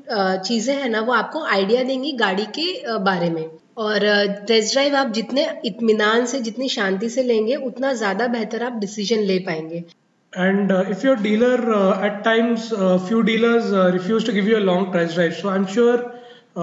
चीज़ें 0.44 0.74
हैं 0.74 0.88
ना 0.88 1.00
वो 1.00 1.12
आपको 1.12 1.44
आइडिया 1.44 1.82
देंगी 1.82 2.12
गाड़ी 2.22 2.44
के 2.58 2.98
बारे 3.04 3.30
में। 3.30 3.44
और 3.78 4.06
टेस्ट 4.48 4.72
ड्राइव 4.72 4.96
आप 4.96 5.12
जितने 5.14 5.46
इतमान 5.64 6.26
से 6.26 6.40
जितनी 6.40 6.68
शांति 6.68 7.08
से 7.10 7.22
लेंगे 7.22 7.56
उतना 7.66 7.92
ज़्यादा 7.94 8.26
बेहतर 8.28 8.62
आप 8.64 8.78
डिसीज़न 8.80 9.20
ले 9.32 9.38
पाएँगे। 9.48 9.84
And 10.32 10.72
uh, 10.72 10.84
if 10.90 11.04
your 11.04 11.16
dealer 11.16 11.58
uh, 11.74 12.06
at 12.06 12.24
times 12.24 12.72
uh, 12.72 12.98
few 13.08 13.22
dealers 13.22 13.72
uh, 13.72 13.90
refuse 13.92 14.24
to 14.24 14.32
give 14.32 14.48
you 14.48 14.58
a 14.58 14.64
long 14.70 14.92
test 14.92 15.14
drive, 15.14 15.36
so 15.36 15.48
I'm 15.48 15.66
sure 15.66 15.94
uh, 16.00 16.17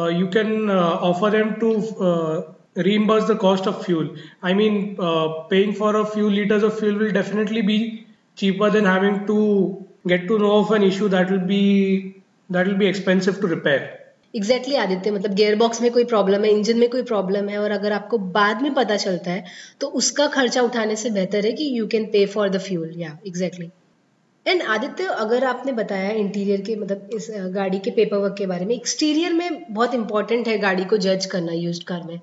you 0.07 0.27
can 0.29 0.69
uh, 0.69 0.99
offer 1.09 1.29
them 1.29 1.59
to 1.59 1.69
uh, 1.99 2.53
reimburse 2.75 3.25
the 3.25 3.35
cost 3.35 3.65
of 3.65 3.83
fuel. 3.85 4.15
I 4.43 4.53
mean, 4.53 4.97
uh, 4.99 5.27
paying 5.49 5.73
for 5.73 5.95
a 5.97 6.05
few 6.05 6.29
liters 6.29 6.63
of 6.63 6.77
fuel 6.79 6.97
will 6.97 7.11
definitely 7.11 7.61
be 7.61 8.07
cheaper 8.37 8.69
than 8.69 8.85
having 8.85 9.25
to 9.27 9.85
get 10.07 10.27
to 10.27 10.39
know 10.39 10.57
of 10.57 10.71
an 10.71 10.83
issue 10.83 11.07
that 11.09 11.31
will 11.31 11.47
be 11.47 12.23
that 12.49 12.67
will 12.67 12.77
be 12.77 12.87
expensive 12.87 13.39
to 13.41 13.47
repair. 13.47 14.01
Exactly 14.35 14.73
exactly, 14.73 14.79
Aditya 14.79 15.11
मतलब 15.11 15.33
gear 15.35 15.55
box 15.55 15.81
में 15.81 15.91
कोई 15.91 16.03
problem 16.05 16.43
है 16.43 16.49
engine 16.51 16.77
में 16.79 16.89
कोई 16.89 17.03
problem 17.11 17.47
है 17.49 17.57
और 17.57 17.71
अगर 17.71 17.91
आपको 17.91 18.17
बाद 18.33 18.61
में 18.61 18.73
पता 18.73 18.97
चलता 19.03 19.31
है 19.31 19.43
तो 19.81 19.87
उसका 20.01 20.27
खर्चा 20.35 20.61
उठाने 20.61 20.95
से 21.03 21.09
बेहतर 21.17 21.45
है 21.45 21.51
कि 21.59 21.69
you 21.77 21.87
can 21.87 22.05
pay 22.13 22.25
for 22.33 22.49
the 22.49 22.59
fuel 22.65 22.91
या 22.97 23.17
एग्जैक्टली 23.27 23.69
एंड 24.45 24.61
आदित्य, 24.61 25.03
अगर 25.03 25.43
आपने 25.45 25.71
बताया 25.71 26.09
इंटीरियर 26.13 26.61
के 26.61 26.75
मतलब 26.75 27.09
इस 27.13 27.27
गाड़ी 27.53 27.79
के 27.79 27.91
पेपर 27.91 28.17
वर्क 28.17 28.35
के 28.37 28.45
बारे 28.47 28.65
में 28.65 28.75
एक्सटीरियर 28.75 29.33
में 29.33 29.65
बहुत 29.69 29.93
इंपॉर्टेंट 29.95 30.47
है 30.47 30.57
गाड़ी 30.59 30.83
को 30.85 30.97
जज 31.05 31.25
करना 31.31 31.53
यूज़ 31.53 31.83
कार 31.85 32.03
में। 32.03 32.19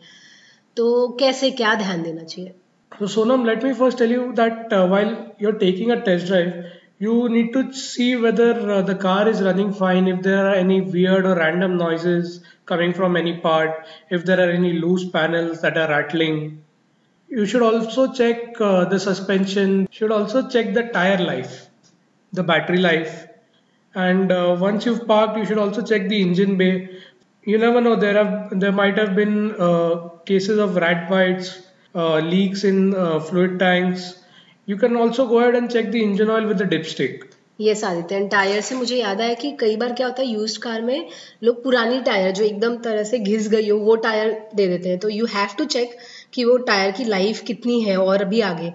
तो 0.77 1.09
कैसे, 1.21 1.51
क्या 1.53 1.75
ध्यान 1.75 2.03
देना 2.03 2.23
चाहिए? 2.25 2.53
तो 2.93 3.07
Sonam 3.07 3.45
let 3.47 3.65
me 3.65 3.73
first 3.75 3.99
tell 3.99 4.13
you 4.13 4.21
that 4.41 4.75
while 4.91 5.17
you 5.43 5.49
are 5.49 5.57
taking 5.59 5.91
a 5.91 5.95
test 6.05 6.27
drive 6.27 6.65
you 7.03 7.27
need 7.29 7.53
to 7.53 7.63
see 7.75 8.15
whether 8.17 8.83
the 8.83 8.99
car 9.03 9.29
is 9.29 9.43
running 9.45 9.73
fine 9.75 10.09
if 10.09 10.21
there 10.23 10.39
are 10.39 10.57
any 10.57 10.79
weird 10.93 11.27
और 11.27 11.43
random 11.43 11.77
noises 11.83 12.41
coming 12.69 12.93
from 12.95 13.19
any 13.19 13.33
part 13.45 14.13
if 14.13 14.27
there 14.27 14.41
are 14.41 14.51
any 14.51 14.73
loose 14.75 15.09
panels 15.13 15.63
that 15.63 15.79
are 15.79 15.95
rattling 15.95 16.41
you 17.31 17.47
should 17.47 17.63
also 17.63 18.07
check 18.15 18.63
the 18.93 18.99
suspension 19.09 19.87
should 19.93 20.13
also 20.13 20.43
check 20.49 20.75
the 20.75 20.89
tyre 20.95 21.21
life 21.27 21.61
the 22.33 22.43
battery 22.43 22.79
life. 22.79 23.27
And 23.95 24.33
uh, 24.33 24.57
once 24.59 24.87
you've 24.87 25.07
parked, 25.07 25.37
you 25.39 25.45
should 25.45 25.59
also 25.59 25.83
check 25.83 26.09
the 26.09 26.21
engine 26.21 26.57
bay. 26.57 26.89
You 27.47 27.59
never 27.59 27.81
know, 27.81 27.97
there 27.97 28.15
have 28.15 28.59
there 28.59 28.73
might 28.73 28.97
have 28.97 29.15
been 29.15 29.55
uh, 29.59 30.09
cases 30.25 30.59
of 30.59 30.77
rat 30.77 31.11
bites, 31.11 31.61
uh, 31.95 32.19
leaks 32.19 32.65
in 32.65 32.95
uh, 32.95 33.21
fluid 33.21 33.59
tanks. 33.59 34.19
You 34.67 34.77
can 34.77 34.97
also 34.97 35.27
go 35.27 35.41
ahead 35.41 35.57
and 35.57 35.71
check 35.71 35.91
the 35.91 36.03
engine 36.03 36.31
oil 36.31 36.47
with 36.47 36.59
the 36.59 36.65
dipstick. 36.65 37.29
Yes 37.61 37.83
Aditya 37.85 38.17
and 38.17 38.31
tyre 38.31 38.61
से 38.67 38.75
मुझे 38.75 38.97
याद 38.97 39.21
आया 39.21 39.35
कि 39.41 39.51
कई 39.61 39.77
बार 39.77 39.93
क्या 39.93 40.07
होता 40.07 40.23
है 40.23 40.29
used 40.29 40.61
car 40.63 40.83
में 40.83 41.09
लोग 41.45 41.63
पुरानी 41.65 42.01
टायर 42.03 42.31
जो 42.35 42.45
एकदम 42.45 42.77
तरह 42.85 43.03
से 43.11 43.19
घिस 43.19 43.49
गई 43.51 43.69
हो 43.69 43.77
वो 43.79 43.97
टायर 44.07 44.31
दे 44.55 44.67
देते 44.69 44.89
हैं 44.89 44.99
तो 44.99 45.09
यू 45.09 45.27
हैव 45.35 45.55
टू 45.59 45.65
चेक 45.75 45.97
कि 46.35 46.45
वो 46.45 46.57
टायर 46.71 46.91
की 46.97 47.05
लाइफ 47.05 47.43
कितनी 47.47 47.81
है 47.83 47.97
और 48.01 48.23
अभी 48.23 48.41
आगे 48.51 48.73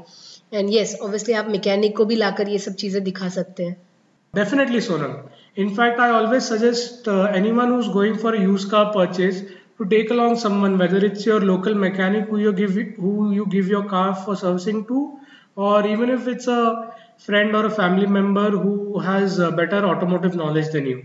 एंड 0.53 0.69
यस 0.73 0.97
ऑब्वियसली 1.03 1.33
आप 1.41 1.47
मैकेनिक 1.51 1.95
को 1.97 2.05
भी 2.05 2.15
लाकर 2.15 2.49
ये 2.49 2.59
सब 2.65 2.75
चीज़ें 2.83 3.03
दिखा 3.03 3.29
सकते 3.39 3.65
हैं 3.65 3.75
uh, 7.07 7.27
anyone 7.37 7.71
who's 7.73 7.87
going 7.93 8.17
for 8.23 8.33
a 8.39 8.41
used 8.41 8.69
car 8.73 8.81
purchase 8.95 9.39
to 9.79 9.85
take 9.93 10.11
along 10.11 10.35
someone, 10.37 10.77
whether 10.77 10.99
it's 11.07 11.25
your 11.25 11.39
local 11.41 11.73
mechanic 11.75 12.27
who 12.33 12.37
you 12.43 12.51
give 12.53 12.75
who 13.05 13.31
you 13.37 13.45
give 13.55 13.67
your 13.67 13.83
car 13.93 14.13
for 14.25 14.35
servicing 14.35 14.83
to, 14.91 14.99
or 15.55 15.87
even 15.87 16.09
if 16.09 16.27
it's 16.27 16.47
a 16.47 16.93
friend 17.17 17.55
or 17.55 17.65
a 17.65 17.69
family 17.69 18.07
member 18.17 18.49
who 18.51 18.99
has 18.99 19.39
uh, 19.39 19.51
better 19.51 19.83
automotive 19.85 20.35
knowledge 20.35 20.69
than 20.75 20.85
you. 20.85 21.03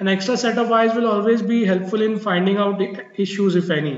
An 0.00 0.08
extra 0.08 0.36
set 0.36 0.58
of 0.58 0.70
eyes 0.72 0.94
will 0.94 1.08
always 1.08 1.42
be 1.42 1.64
helpful 1.64 2.02
in 2.02 2.18
finding 2.18 2.56
out 2.58 2.82
i- 2.82 3.06
issues, 3.16 3.56
if 3.56 3.70
any. 3.70 3.96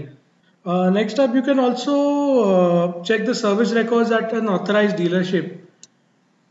Uh, 0.65 0.91
next 0.91 1.19
up, 1.19 1.35
you 1.35 1.41
can 1.41 1.59
also 1.59 2.43
uh, 2.43 3.03
check 3.03 3.25
the 3.25 3.35
service 3.35 3.73
records 3.73 4.11
at 4.11 4.33
an 4.35 4.47
authorized 4.47 4.97
dealership. 4.97 5.59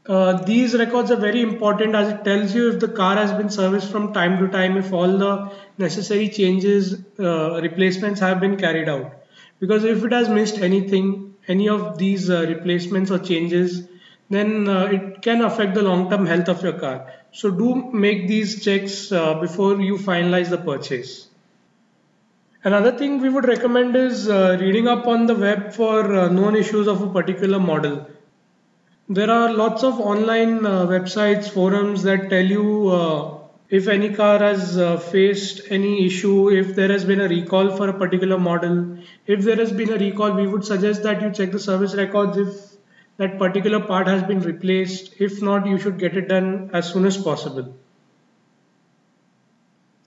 Uh, 0.08 0.44
these 0.44 0.74
records 0.74 1.12
are 1.12 1.18
very 1.18 1.44
important 1.44 1.94
as 1.94 2.08
it 2.12 2.24
tells 2.24 2.56
you 2.56 2.72
if 2.72 2.80
the 2.80 2.88
car 2.88 3.16
has 3.16 3.32
been 3.32 3.52
serviced 3.52 3.92
from 3.92 4.12
time 4.12 4.40
to 4.40 4.48
time, 4.48 4.78
if 4.78 4.92
all 4.92 5.20
the 5.20 5.52
necessary 5.78 6.28
changes, 6.28 6.96
uh, 7.20 7.62
replacements 7.62 8.20
have 8.20 8.40
been 8.40 8.58
carried 8.58 8.90
out. 8.90 9.14
Because 9.60 9.84
if 9.84 10.04
it 10.04 10.12
has 10.12 10.28
missed 10.28 10.58
anything, 10.58 11.36
any 11.48 11.70
of 11.70 12.00
these 12.00 12.32
uh, 12.32 12.48
replacements 12.48 13.12
or 13.12 13.20
changes, 13.20 13.88
then 14.32 14.68
it 14.68 15.22
can 15.22 15.42
affect 15.42 15.76
the 15.76 15.84
long 15.84 16.10
term 16.10 16.26
health 16.26 16.48
of 16.50 16.64
your 16.64 16.74
car. 16.74 17.14
So, 17.32 17.50
do 17.50 17.92
make 17.92 18.28
these 18.28 18.64
checks 18.64 19.10
before 19.10 19.82
you 19.82 19.98
finalize 19.98 20.50
the 20.50 20.58
purchase. 20.60 21.29
Another 22.62 22.92
thing 22.92 23.22
we 23.22 23.30
would 23.30 23.48
recommend 23.48 23.96
is 23.96 24.28
uh, 24.28 24.58
reading 24.60 24.86
up 24.90 25.08
on 25.08 25.28
the 25.28 25.34
web 25.36 25.72
for 25.72 26.14
uh, 26.14 26.28
known 26.28 26.58
issues 26.58 26.88
of 26.88 27.02
a 27.02 27.08
particular 27.08 27.58
model. 27.58 28.06
There 29.08 29.32
are 29.32 29.54
lots 29.54 29.82
of 29.82 29.98
online 29.98 30.66
uh, 30.66 30.86
websites, 30.86 31.50
forums 31.50 32.04
that 32.04 32.30
tell 32.30 32.44
you 32.44 32.90
uh, 32.90 33.38
if 33.70 33.88
any 33.88 34.14
car 34.14 34.40
has 34.40 34.78
uh, 34.78 34.98
faced 34.98 35.62
any 35.70 36.06
issue, 36.06 36.50
if 36.50 36.76
there 36.76 36.90
has 36.90 37.06
been 37.06 37.22
a 37.22 37.30
recall 37.30 37.78
for 37.78 37.88
a 37.88 37.98
particular 37.98 38.38
model. 38.38 38.98
If 39.26 39.46
there 39.46 39.56
has 39.56 39.72
been 39.72 39.94
a 39.94 39.98
recall, 39.98 40.34
we 40.34 40.46
would 40.46 40.66
suggest 40.66 41.04
that 41.04 41.22
you 41.22 41.32
check 41.32 41.54
the 41.54 41.60
service 41.60 41.96
records 41.96 42.36
if 42.36 42.76
that 43.16 43.40
particular 43.40 43.80
part 43.80 44.08
has 44.08 44.22
been 44.24 44.42
replaced. 44.42 45.14
If 45.18 45.42
not, 45.42 45.66
you 45.66 45.78
should 45.78 45.98
get 45.98 46.18
it 46.18 46.28
done 46.28 46.72
as 46.74 46.92
soon 46.92 47.06
as 47.06 47.16
possible. 47.16 47.74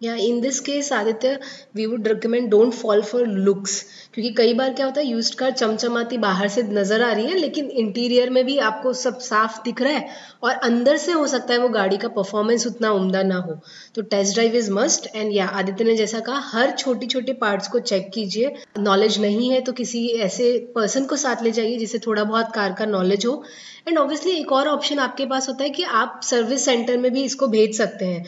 Yeah 0.03 0.15
in 0.19 0.41
this 0.41 0.61
case 0.61 0.93
Aditya 0.93 1.39
we 1.77 1.87
would 1.87 2.09
recommend 2.09 2.49
don't 2.51 2.73
fall 2.75 3.03
for 3.03 3.27
looks 3.27 3.81
क्योंकि 4.15 4.33
कई 4.35 4.55
बार 4.55 4.73
क्या 4.73 4.87
होता 4.87 5.01
है 5.01 5.07
used 5.07 5.35
car 5.35 5.51
चमचमाती 5.53 6.19
बाहर 6.19 6.49
से 6.49 6.63
नज़र 6.63 7.03
आ 7.03 7.13
रही 7.13 7.27
है, 7.27 7.37
लेकिन 7.39 7.71
इंटीरियर 7.73 8.31
में 8.31 8.45
भी 8.47 8.57
आपको 8.61 8.93
सब 8.95 9.19
साफ़ 9.21 9.61
दिख 9.65 9.83
रहा 9.83 9.93
है 9.93 10.09
और 10.43 10.53
अंदर 10.53 10.97
से 10.97 11.13
हो 11.13 11.27
सकता 11.27 11.55
है 11.55 11.59
वो 11.61 11.69
गाड़ी 11.71 11.97
का 11.97 12.09
परफॉर्मेंस 12.11 12.67
उतना 12.67 12.91
उम्दा 12.93 13.23
ना 13.23 13.37
हो। 13.39 13.59
तो 13.95 14.03
test 14.05 14.35
drive 14.35 14.55
is 14.57 14.71
must 14.73 15.09
and 15.15 15.33
yeah 15.33 15.47
Aditya 15.47 15.85
ने 15.85 15.97
जैसा 15.97 16.21
कहा, 16.21 16.41
हर 16.45 16.71
छोटी 16.73 17.07
छोटे 17.07 17.33
पार्ट्स 17.35 17.69
को 17.69 17.81
चेक 17.83 18.11
कीजिए। 18.15 18.55
नॉलेज 18.81 19.21
नहीं 19.21 19.51
है 19.51 19.61
तो 19.61 19.73
किसी 19.73 20.07
ऐसे 20.21 20.53
पर्सन 20.77 21.05
को 21.05 21.17
साथ 21.17 21.43
ले 21.43 21.51
जाइए 21.53 21.77
जिसे 21.79 21.99
थोड़ा 22.07 22.25
बहुत 22.25 22.53
कार 22.55 22.73
का 22.79 22.87
नॉलेज 22.87 23.27
हो। 23.27 23.43
एंड 23.89 23.99
ऑब्वियसली 23.99 24.33
एक 24.33 24.53
और 24.53 24.69
ऑप्शन 24.69 24.99
आपके 25.01 25.27
पास 25.27 25.49
होता 25.49 25.65
है 25.65 25.71
कि 25.71 25.83
आप 25.83 26.21
सर्विस 26.25 26.65
सेंटर 26.65 26.99
में 26.99 27.13
भी 27.13 27.23
इसको 27.25 27.47
भेज 27.49 27.77
सकते 27.77 28.05
हैं। 28.05 28.25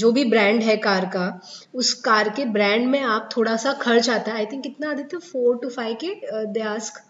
जो 0.00 0.10
भी 0.12 0.24
ब्रांड 0.24 0.62
है 0.62 0.76
कार 0.86 1.04
का 1.14 1.24
उस 1.74 1.92
कार 2.04 2.28
के 2.36 2.44
ब्रांड 2.52 2.86
में 2.90 3.00
आप 3.00 3.28
थोड़ा 3.36 3.56
सा 3.64 3.72
खर्च 3.80 4.08
आता 4.10 4.32
है 4.32 4.38
आई 4.38 4.46
थिंक 4.52 4.62
कितना 4.62 4.90
आदित्य 4.90 5.18
फोर 5.32 5.58
टू 5.62 5.68
फाइव 5.68 5.96
के 6.04 6.44
they 6.52 6.60
ask 6.74 7.00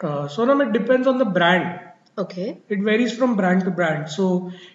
Uh, 0.00 0.26
Sonam, 0.26 0.60
it 0.66 0.72
depends 0.72 1.06
on 1.06 1.18
the 1.18 1.24
brand. 1.24 1.80
Okay 2.18 2.46
It 2.68 2.80
varies 2.86 3.12
from 3.18 3.36
brand 3.36 3.64
to 3.66 3.70
brand. 3.70 4.08
So 4.08 4.24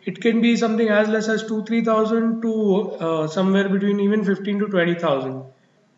it 0.06 0.22
can 0.22 0.40
be 0.42 0.52
something 0.56 0.90
as 0.90 1.10
less 1.16 1.28
as 1.28 1.44
two, 1.44 1.58
three 1.66 1.84
thousand 1.88 2.42
to 2.44 2.54
uh, 3.08 3.28
somewhere 3.28 3.70
between 3.74 4.00
even 4.00 4.24
fifteen 4.24 4.60
to 4.60 4.68
twenty 4.68 4.96
thousand. 4.96 5.44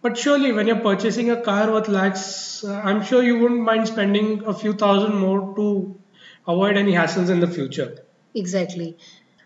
But 0.04 0.18
surely, 0.18 0.52
when 0.52 0.72
you're 0.72 0.84
purchasing 0.88 1.30
a 1.30 1.38
car 1.50 1.72
worth 1.72 1.92
lakhs, 1.98 2.26
uh, 2.64 2.82
I'm 2.84 3.04
sure 3.04 3.22
you 3.24 3.38
wouldn't 3.40 3.62
mind 3.70 3.88
spending 3.88 4.32
a 4.46 4.54
few 4.64 4.74
thousand 4.86 5.16
more 5.20 5.40
to 5.58 5.68
avoid 6.48 6.82
any 6.84 6.94
hassles 6.94 7.34
in 7.38 7.46
the 7.46 7.52
future. 7.60 7.90
Exactly 8.38 8.94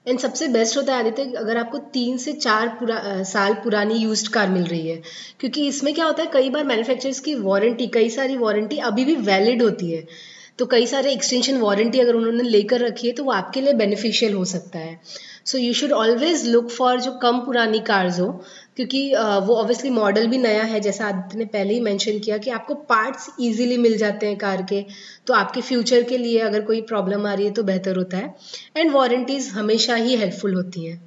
and 0.07 0.19
सबसे 0.19 0.48
best 0.48 0.77
होता 0.77 0.93
है 0.93 1.00
आदित्य 1.00 1.24
अगर 1.38 1.57
आपको 1.57 1.77
तीन 1.77 2.17
से 2.17 2.33
चार 2.33 2.67
पुरा, 2.67 2.95
आ, 2.95 3.24
साल 3.24 3.53
पुरानी 3.53 3.93
यूज़ 3.93 4.29
कार 4.29 4.50
मिल 4.50 4.63
रही 4.63 4.88
है। 4.88 5.01
क्योंकि 5.39 5.67
इसमें 5.67 5.93
क्या 5.93 6.05
होता 6.05 6.24
है 6.24 6.29
कई 6.33 6.50
बार 6.50 6.63
मैन्युफैक्चरर्स 6.63 7.19
की 7.19 7.36
वारंटी 7.36 7.88
कई 7.88 8.10
सारी 8.10 8.38
वारंटी 8.38 8.77
अभी 8.77 9.05
भी 9.05 9.15
वैलिड 9.15 9.62
होती 9.62 9.91
है। 9.91 10.07
तो 10.60 10.65
कई 10.65 10.88
सारे 10.88 11.13
एक्सटेंशन 11.13 11.57
वारंटी 11.57 12.00
अगर 12.00 12.13
उन्होंने 12.13 12.43
लेकर 12.43 12.79
रखी 12.79 13.07
है 13.07 13.13
तो 13.13 13.24
वो 13.24 13.31
आपके 13.31 13.62
लिए 13.62 13.74
बेनिफिशियल 13.74 14.33
हो 14.33 14.45
सकता 14.45 14.79
है। 14.79 15.00
So 15.45 15.57
you 15.57 15.73
should 15.73 15.91
always 15.91 16.47
look 16.50 16.69
for 16.71 17.00
जो 17.01 17.12
कम 17.21 17.39
पुरानी 17.45 17.79
कार्स 17.88 18.19
हो 18.19 18.27
क्योंकि 18.75 19.03
वो 19.45 19.55
ऑब्वियसली 19.55 19.89
मॉडल 19.89 20.27
भी 20.27 20.38
नया 20.38 20.63
है 20.73 20.79
जैसा 20.79 21.07
आदित्य 21.07 21.38
ने 21.38 21.45
पहले 21.53 21.73
ही 21.73 21.79
मेंशन 21.88 22.19
किया 22.19 22.38
कि 22.45 22.51
आपको 22.57 22.75
पार्ट्स 22.91 23.29
इजीली 23.39 23.77
मिल 23.77 23.97
जाते 23.97 24.27
हैं 24.27 24.38
कार 24.38 24.62
के 24.69 24.85
तो 25.27 25.33
आपके 25.33 25.62
फ्यूचर 25.62 26.03
के 26.09 26.17
लिए 26.17 26.39
अगर 26.50 26.62
कोई 26.65 26.81
प्रॉब्लम 26.91 27.27
आ 27.27 27.33
रही 27.33 27.45
है 27.45 27.53
तो 27.53 27.63
बेहतर 27.63 27.97
होता 27.97 28.17
है 28.17 28.35
एंड 28.77 28.91
वारंटीज 28.91 29.50
हमेशा 29.55 29.95
ही 29.95 30.15
हेल्पफुल 30.15 30.53
होती 30.53 30.85
हैं 30.85 31.01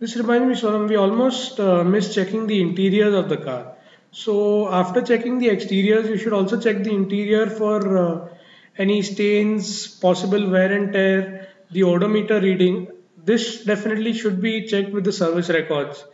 This 0.00 0.16
reminds 0.16 0.46
me, 0.46 0.54
Sonam, 0.54 0.88
we 0.88 0.96
almost 0.96 1.60
uh, 1.60 1.84
missed 1.84 2.12
checking 2.12 2.48
the 2.48 2.60
interiors 2.60 3.14
of 3.14 3.28
the 3.28 3.36
car. 3.36 3.76
So 4.12 4.68
after 4.68 5.00
checking 5.00 5.38
the 5.38 5.48
exteriors, 5.48 6.08
you 6.08 6.16
should 6.16 6.32
also 6.32 6.58
check 6.60 6.82
the 6.82 6.90
interior 6.92 7.44
for 7.48 7.76
uh, 7.98 8.28
any 8.76 9.02
stains, 9.02 9.86
possible 9.86 10.50
wear 10.50 10.72
and 10.72 10.92
tear, 10.92 11.48
the 11.70 11.84
odometer 11.84 12.40
reading. 12.40 12.88
This 13.24 13.64
definitely 13.64 14.12
should 14.14 14.40
be 14.40 14.66
checked 14.66 14.92
with 14.92 15.04
the 15.04 15.12
service 15.12 15.48
records. 15.48 16.04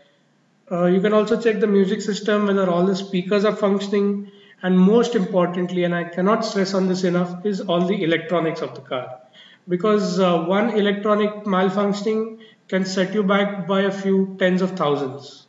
Uh, 0.71 0.85
you 0.85 1.01
can 1.01 1.15
also 1.15 1.41
check 1.41 1.61
the 1.61 1.67
music 1.67 2.03
system, 2.03 2.47
whether 2.47 2.69
all 2.69 2.85
the 2.85 2.97
speakers 2.97 3.45
are 3.47 3.57
functioning, 3.57 4.31
and 4.63 4.79
most 4.79 5.15
importantly, 5.15 5.85
and 5.85 5.95
I 5.95 6.05
cannot 6.05 6.45
stress 6.45 6.75
on 6.75 6.89
this 6.89 7.05
enough, 7.05 7.47
is 7.47 7.63
all 7.63 7.87
the 7.87 8.03
electronics 8.03 8.61
of 8.61 8.75
the 8.75 8.83
car. 8.83 9.21
Because 9.67 10.19
uh, 10.19 10.45
one 10.45 10.71
electronic 10.71 11.45
malfunctioning 11.45 12.41
can 12.69 12.85
set 12.85 13.15
you 13.15 13.23
back 13.23 13.67
by 13.67 13.83
a 13.83 13.91
few 13.91 14.37
tens 14.39 14.61
of 14.61 14.73
thousands. 14.73 15.47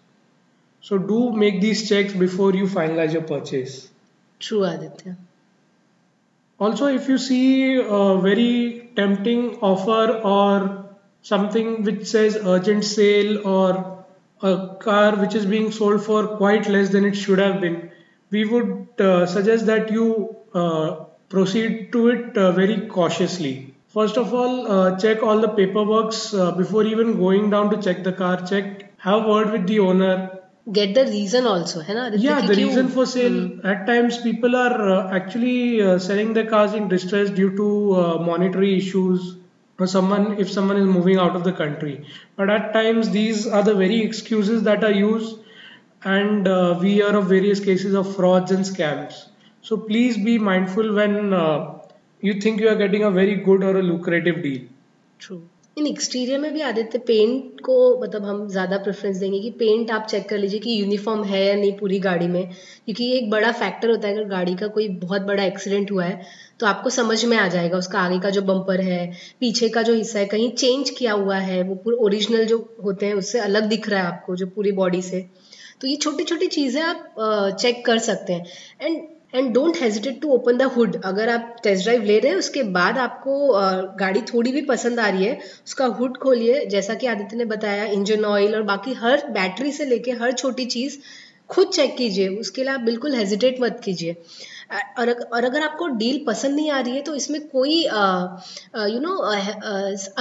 So 0.81 0.97
do 0.97 1.33
make 1.33 1.59
these 1.59 1.89
checks 1.89 2.13
before 2.13 2.53
you 2.53 2.65
finalize 2.65 3.11
your 3.11 3.23
purchase. 3.23 3.89
True, 4.39 4.63
Aditya. 4.63 5.17
Also, 6.57 6.87
if 6.87 7.09
you 7.09 7.17
see 7.17 7.75
a 7.75 8.17
very 8.17 8.89
tempting 8.95 9.57
offer 9.57 10.21
or 10.23 10.78
something 11.21 11.83
which 11.83 12.05
says 12.05 12.37
urgent 12.43 12.83
sale 12.83 13.47
or 13.47 14.05
a 14.41 14.75
car 14.79 15.15
which 15.17 15.35
is 15.35 15.45
being 15.45 15.71
sold 15.71 16.03
for 16.03 16.37
quite 16.37 16.67
less 16.67 16.89
than 16.89 17.05
it 17.05 17.15
should 17.15 17.39
have 17.39 17.59
been, 17.59 17.91
we 18.31 18.45
would 18.45 18.87
uh, 18.99 19.25
suggest 19.25 19.65
that 19.65 19.91
you 19.91 20.35
uh, 20.53 21.03
proceed 21.29 21.91
to 21.91 22.09
it 22.09 22.37
uh, 22.37 22.51
very 22.51 22.87
cautiously. 22.87 23.73
First 23.87 24.17
of 24.17 24.33
all, 24.33 24.71
uh, 24.71 24.99
check 24.99 25.23
all 25.23 25.39
the 25.39 25.49
paperwork 25.49 26.13
uh, 26.33 26.51
before 26.51 26.83
even 26.83 27.17
going 27.17 27.49
down 27.49 27.69
to 27.71 27.81
check 27.81 28.03
the 28.03 28.13
car. 28.13 28.45
Check, 28.45 28.97
have 28.99 29.25
word 29.25 29.51
with 29.51 29.67
the 29.67 29.79
owner. 29.79 30.39
Get 30.71 30.93
the 30.93 31.05
reason 31.05 31.47
also, 31.47 31.81
है 31.81 31.95
ना? 31.95 32.21
Yeah, 32.21 32.45
the 32.45 32.53
reason 32.53 32.89
for 32.89 33.07
sale. 33.07 33.47
Hmm. 33.47 33.65
At 33.65 33.87
times, 33.87 34.17
people 34.17 34.55
are 34.55 34.89
uh, 34.89 35.11
actually 35.11 35.99
selling 35.99 36.33
their 36.33 36.45
cars 36.45 36.73
in 36.73 36.87
distress 36.87 37.31
due 37.31 37.55
to 37.57 38.19
monetary 38.21 38.77
issues 38.77 39.35
or 39.79 39.87
someone 39.87 40.25
if 40.43 40.51
someone 40.51 40.77
is 40.77 40.85
moving 40.85 41.17
out 41.17 41.35
of 41.35 41.43
the 41.43 41.53
country 41.53 41.93
but 42.35 42.49
at 42.49 42.71
times 42.73 43.09
these 43.09 43.45
are 43.47 43.63
the 43.63 43.75
very 43.75 43.99
excuses 44.01 44.63
that 44.63 44.83
are 44.83 44.91
used 44.91 45.37
and 46.03 46.47
uh, 46.47 46.77
we 46.81 46.93
hear 46.93 47.13
of 47.21 47.27
various 47.27 47.59
cases 47.59 47.93
of 47.93 48.15
frauds 48.15 48.51
and 48.51 48.65
scams 48.65 49.21
so 49.61 49.77
please 49.77 50.17
be 50.17 50.37
mindful 50.37 50.93
when 50.95 51.33
uh, 51.33 51.79
you 52.21 52.39
think 52.41 52.59
you 52.59 52.69
are 52.69 52.75
getting 52.75 53.03
a 53.03 53.11
very 53.11 53.35
good 53.35 53.63
or 53.63 53.77
a 53.77 53.83
lucrative 53.83 54.43
deal 54.43 54.61
true 55.19 55.41
इन 55.77 55.85
exterior 55.87 56.39
में 56.39 56.53
भी 56.53 56.61
Aditya 56.61 56.99
paint 57.07 57.59
को 57.65 57.75
मतलब 58.01 58.23
हम 58.25 58.47
ज़्यादा 58.47 58.77
preference 58.77 59.17
देंगे 59.17 59.39
कि 59.39 59.49
paint 59.59 59.91
आप 59.97 60.07
चेक 60.09 60.27
कर 60.29 60.37
लीजिए 60.37 60.59
कि 60.59 60.71
यूनिफॉर्म 60.81 61.23
है 61.23 61.45
या 61.45 61.53
नहीं 61.55 61.71
पूरी 61.77 61.99
गाड़ी 62.05 62.27
में 62.27 62.43
क्योंकि 62.47 63.03
ये 63.03 63.17
एक 63.17 63.29
बड़ा 63.29 63.51
फैक्टर 63.59 63.89
होता 63.89 64.07
है 64.07 64.13
अगर 64.15 64.27
गाड़ी 64.29 64.55
का 64.61 64.67
कोई 64.77 64.87
बहुत 65.03 65.21
बड़ा 65.29 65.43
एक्सीडेंट 65.43 65.91
हुआ 65.91 66.05
है 66.05 66.21
तो 66.59 66.67
आपको 66.67 66.89
समझ 66.89 67.23
में 67.25 67.35
आ 67.37 67.47
जाएगा, 67.47 67.77
उसका 67.77 67.99
आगे 67.99 68.19
का 68.19 68.29
जो 68.29 68.41
बम्पर 68.43 68.81
है, 68.81 69.05
पीछे 69.39 69.69
का 69.69 69.81
जो 69.81 69.93
हिस्सा 69.93 70.19
है, 70.19 70.25
कहीं 70.25 70.49
चेंज 70.53 70.89
किया 70.89 71.13
हुआ 71.13 71.37
है, 71.37 71.61
वो 71.63 71.75
पूरे 71.75 71.97
ओरिजिनल 71.97 72.45
जो 72.45 72.57
होते 72.83 73.05
हैं, 73.05 73.13
उससे 73.13 73.39
अलग 73.39 73.69
दिख 73.69 73.89
रहा 73.89 74.01
है 74.01 74.07
आपको, 74.07 74.35
जो 74.35 74.47
पूरी 74.47 74.71
बॉडी 74.73 75.01
से। 75.01 75.21
तो 75.81 75.87
ये 75.87 75.95
छोटी 75.97 76.23
छोटी 76.23 76.47
चीज़ें 76.47 76.81
आप 76.81 77.55
चेक 77.59 77.85
कर 77.85 77.97
सकते 77.99 78.33
हैं। 78.33 78.45
And 78.81 79.01
and 79.35 79.51
don't 79.53 79.77
hesitate 79.81 80.19
to 80.21 80.29
open 80.31 80.57
the 80.57 80.63
hood 80.75 80.95
अगर 81.05 81.29
आप 81.29 81.55
टेस्ट 81.63 81.83
ड्राइव 81.83 82.03
ले 82.03 82.17
रहे 82.19 82.31
हैं, 82.31 82.37
उसके 82.39 82.63
बाद 82.75 82.97
आपको 82.97 83.51
गाड़ी 83.99 84.21
थोड़ी 84.23 84.51
भी 84.51 84.61
पसंद 84.63 84.99
आ 84.99 85.07
रही 85.07 85.25
है, 85.25 85.39
उसका 85.67 85.85
हुड 85.99 86.17
खोलिए। 86.17 86.65
जैसा 86.65 86.93
कि 86.93 87.07
आदित्य 87.07 87.37
ने 87.37 87.45
बताया 87.45 87.83
इंजन 87.87 88.25
ऑयल 88.25 88.55
और 88.55 88.63
बाकी 88.63 88.93
हर 88.95 89.25
बैटरी 89.31 89.71
से 89.71 89.85
लेके 89.85 90.11
हर 90.13 90.31
छोटी 90.33 90.65
चीज़, 90.67 90.97
खुद 91.49 91.67
चेक 91.69 91.95
कीजिए। 91.97 92.27
उसके 92.29 92.63
लिए 92.63 92.71
आप 92.71 92.79
बिल्कुल 92.81 93.15
हेजिटेट 93.15 93.61
मत 93.61 93.79
कीजिए। 93.85 94.15
और 94.71 95.09
और 95.11 95.43
अगर 95.45 95.63
आपको 95.63 95.87
डील 95.97 96.23
पसंद 96.27 96.55
नहीं 96.55 96.71
आ 96.71 96.79
रही 96.79 96.95
है 96.95 97.01
तो 97.01 97.15
इसमें 97.15 97.39
कोई 97.49 97.75
यू 97.83 98.99
नो 98.99 99.15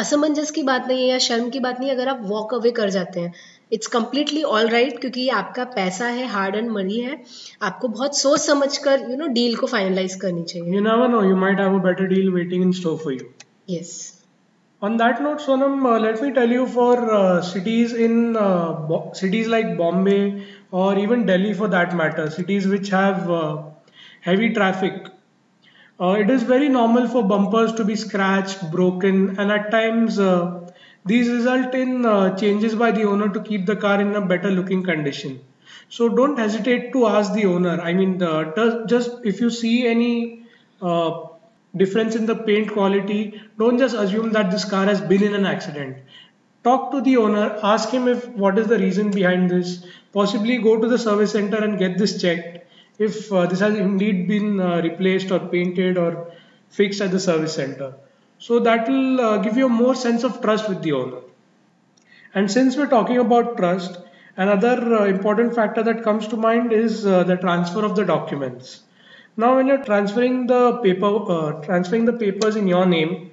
असमंजस 0.01 0.51
की 0.51 0.63
बात 0.63 0.87
नहीं 0.89 1.03
है 1.03 1.09
या 1.09 1.19
शर्म 1.27 1.49
की 1.51 1.61
बात 1.61 1.81
नहीं 1.81 1.91
है 1.91 1.97
अगर 1.97 2.09
आप 2.09 2.21
वॉक 2.27 2.55
अवे 2.55 2.71
कर 2.81 2.91
जाते 2.91 3.21
हैं। 3.21 3.33
इट्स 3.73 3.87
कम्प्लीटली 3.95 4.43
ऑल 4.43 4.69
राइट 4.69 4.99
क्योंकि 5.01 5.21
ये 5.21 5.31
आपका 5.39 5.65
पैसा 5.79 6.07
है 6.19 6.27
हार्ड 6.29 6.55
एंड 6.57 6.71
मनी 6.71 7.01
है। 7.01 7.23
आपको 7.63 7.89
बहुत 7.89 8.19
सोच 8.19 8.41
समझ 8.41 8.77
कर 8.87 9.07
यू 9.11 9.17
नो 9.17 9.27
डील 9.41 9.57
को 9.57 9.67
फाइनलाइज 9.67 10.15
करनी 10.21 10.45
चाहिए। 10.45 10.75
You 10.75 10.81
never 10.85 11.09
know 11.09 11.23
you 11.29 11.37
might 11.47 11.61
have 11.61 11.79
a 11.79 11.83
better 11.89 12.07
deal 12.15 12.31
waiting 12.35 12.63
in 12.63 12.73
store 12.81 12.97
for 13.05 13.13
you 13.13 13.75
yes 13.77 13.97
On 14.83 14.97
that 14.99 15.21
note, 15.23 15.41
Sonam, 15.45 15.73
uh, 15.85 15.93
let 16.03 16.21
me 16.25 16.29
tell 16.35 16.53
you 16.55 16.65
for 16.73 16.93
uh, 17.13 17.43
cities 17.47 17.95
in 17.95 18.37
uh, 18.37 19.01
cities 19.21 19.49
like 19.55 19.73
Bombay 19.81 20.45
or 20.71 20.91
even 21.05 21.25
Delhi 21.31 21.51
for 21.61 21.71
that 21.73 21.97
matter, 22.01 22.27
cities 22.31 22.69
which 22.75 22.91
have 22.97 23.33
uh, 23.39 23.57
heavy 24.29 24.53
traffic, 24.55 25.09
uh, 26.01 26.15
it 26.23 26.31
is 26.31 26.43
very 26.45 26.69
normal 26.69 27.09
for 27.09 27.23
bumpers 27.35 27.73
to 27.75 27.85
be 27.85 27.97
scratched, 27.97 28.71
broken, 28.71 29.39
and 29.39 29.51
at 29.51 29.71
times 29.71 30.19
uh, 30.19 30.71
these 31.05 31.29
result 31.29 31.75
in 31.75 32.07
uh, 32.07 32.37
changes 32.37 32.75
by 32.75 32.91
the 32.93 33.05
owner 33.05 33.29
to 33.29 33.41
keep 33.43 33.67
the 33.67 33.77
car 33.85 34.01
in 34.01 34.15
a 34.15 34.21
better 34.33 34.51
looking 34.51 34.85
condition. 34.85 35.41
So 35.89 36.09
don't 36.09 36.39
hesitate 36.39 36.93
to 36.93 37.07
ask 37.07 37.33
the 37.33 37.47
owner. 37.47 37.81
I 37.81 37.95
mean, 37.95 38.19
the, 38.19 38.85
just 38.87 39.11
if 39.25 39.41
you 39.41 39.51
see 39.51 39.87
any 39.87 40.45
uh, 40.83 41.11
difference 41.77 42.15
in 42.15 42.27
the 42.27 42.37
paint 42.37 42.73
quality, 42.73 43.41
don't 43.59 43.79
just 43.79 43.97
assume 43.97 44.33
that 44.33 44.51
this 44.51 44.65
car 44.65 44.85
has 44.85 45.01
been 45.01 45.23
in 45.23 45.35
an 45.35 45.47
accident. 45.47 45.97
Talk 46.63 46.91
to 46.93 47.01
the 47.01 47.17
owner, 47.17 47.59
ask 47.63 47.89
him 47.89 48.07
if 48.09 48.29
what 48.29 48.59
is 48.59 48.67
the 48.67 48.79
reason 48.79 49.11
behind 49.11 49.51
this. 49.51 49.85
Possibly 50.13 50.59
go 50.59 50.79
to 50.81 50.89
the 50.89 50.99
service 50.99 51.33
center 51.33 51.57
and 51.57 51.79
get 51.79 51.99
this 51.99 52.21
checked. 52.21 52.68
If 52.99 53.33
uh, 53.33 53.47
this 53.47 53.61
has 53.61 53.77
indeed 53.77 54.27
been 54.27 54.61
uh, 54.61 54.81
replaced 54.83 55.31
or 55.31 55.39
painted 55.39 55.97
or 55.97 56.33
fixed 56.69 57.01
at 57.01 57.13
the 57.13 57.21
service 57.21 57.55
center. 57.55 57.95
So 58.39 58.59
that 58.61 58.89
will 58.89 59.21
uh, 59.21 59.39
give 59.39 59.57
you 59.57 59.67
a 59.67 59.69
more 59.69 59.95
sense 59.95 60.25
of 60.25 60.41
trust 60.41 60.69
with 60.69 60.83
the 60.83 60.93
owner. 60.93 61.21
And 62.35 62.51
since 62.51 62.77
we're 62.77 62.89
talking 62.89 63.19
about 63.19 63.57
trust, 63.57 63.99
another 64.37 64.97
uh, 64.97 65.05
important 65.07 65.55
factor 65.55 65.83
that 65.83 66.03
comes 66.03 66.27
to 66.29 66.37
mind 66.37 66.73
is 66.73 67.07
uh, 67.07 67.25
the 67.25 67.37
transfer 67.37 67.85
of 67.85 67.95
the 67.95 68.05
documents. 68.05 68.83
Now, 69.37 69.57
when 69.57 69.69
you're 69.69 69.85
transferring 69.85 70.49
the 70.49 70.79
paper, 70.79 71.07
uh, 71.07 71.53
transferring 71.63 72.05
the 72.05 72.13
papers 72.13 72.57
in 72.57 72.67
your 72.67 72.87
name, 72.87 73.31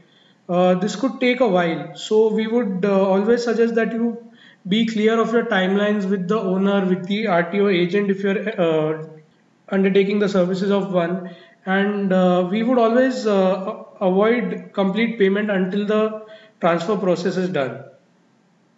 this 0.47 0.95
could 0.95 1.19
take 1.19 1.39
a 1.39 1.47
while. 1.47 1.95
So 1.95 2.31
we 2.31 2.45
would 2.45 2.85
always 2.85 3.43
suggest 3.43 3.73
that 3.75 3.91
you 3.91 4.23
be 4.67 4.85
clear 4.85 5.19
of 5.19 5.33
your 5.33 5.45
timelines 5.45 6.07
with 6.07 6.27
the 6.27 6.39
owner, 6.39 6.85
with 6.85 7.07
the 7.07 7.25
RTO 7.25 7.73
agent 7.73 8.11
if 8.11 8.21
you're 8.21 9.23
undertaking 9.69 10.19
the 10.19 10.29
services 10.29 10.71
of 10.71 10.91
one, 10.93 11.35
and 11.65 12.09
we 12.51 12.63
would 12.63 12.77
always 12.77 13.25
avoid 13.25 14.71
complete 14.73 15.17
payment 15.17 15.49
until 15.49 15.85
the 15.85 16.25
transfer 16.61 16.97
process 16.97 17.37
is 17.37 17.49
done. 17.49 17.83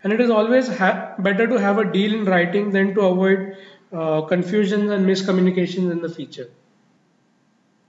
And 0.04 0.14
it 0.14 0.22
is 0.22 0.30
always 0.30 0.68
ha- 0.78 1.16
better 1.20 1.48
to 1.48 1.56
have 1.56 1.80
a 1.80 1.92
deal 1.92 2.14
in 2.14 2.26
writing 2.26 2.72
than 2.72 2.94
to 2.96 3.02
avoid 3.02 3.58
uh, 3.92 4.22
confusions 4.22 4.92
and 4.92 5.06
miscommunications 5.06 5.92
in 5.92 6.02
the 6.02 6.10
future. 6.10 6.50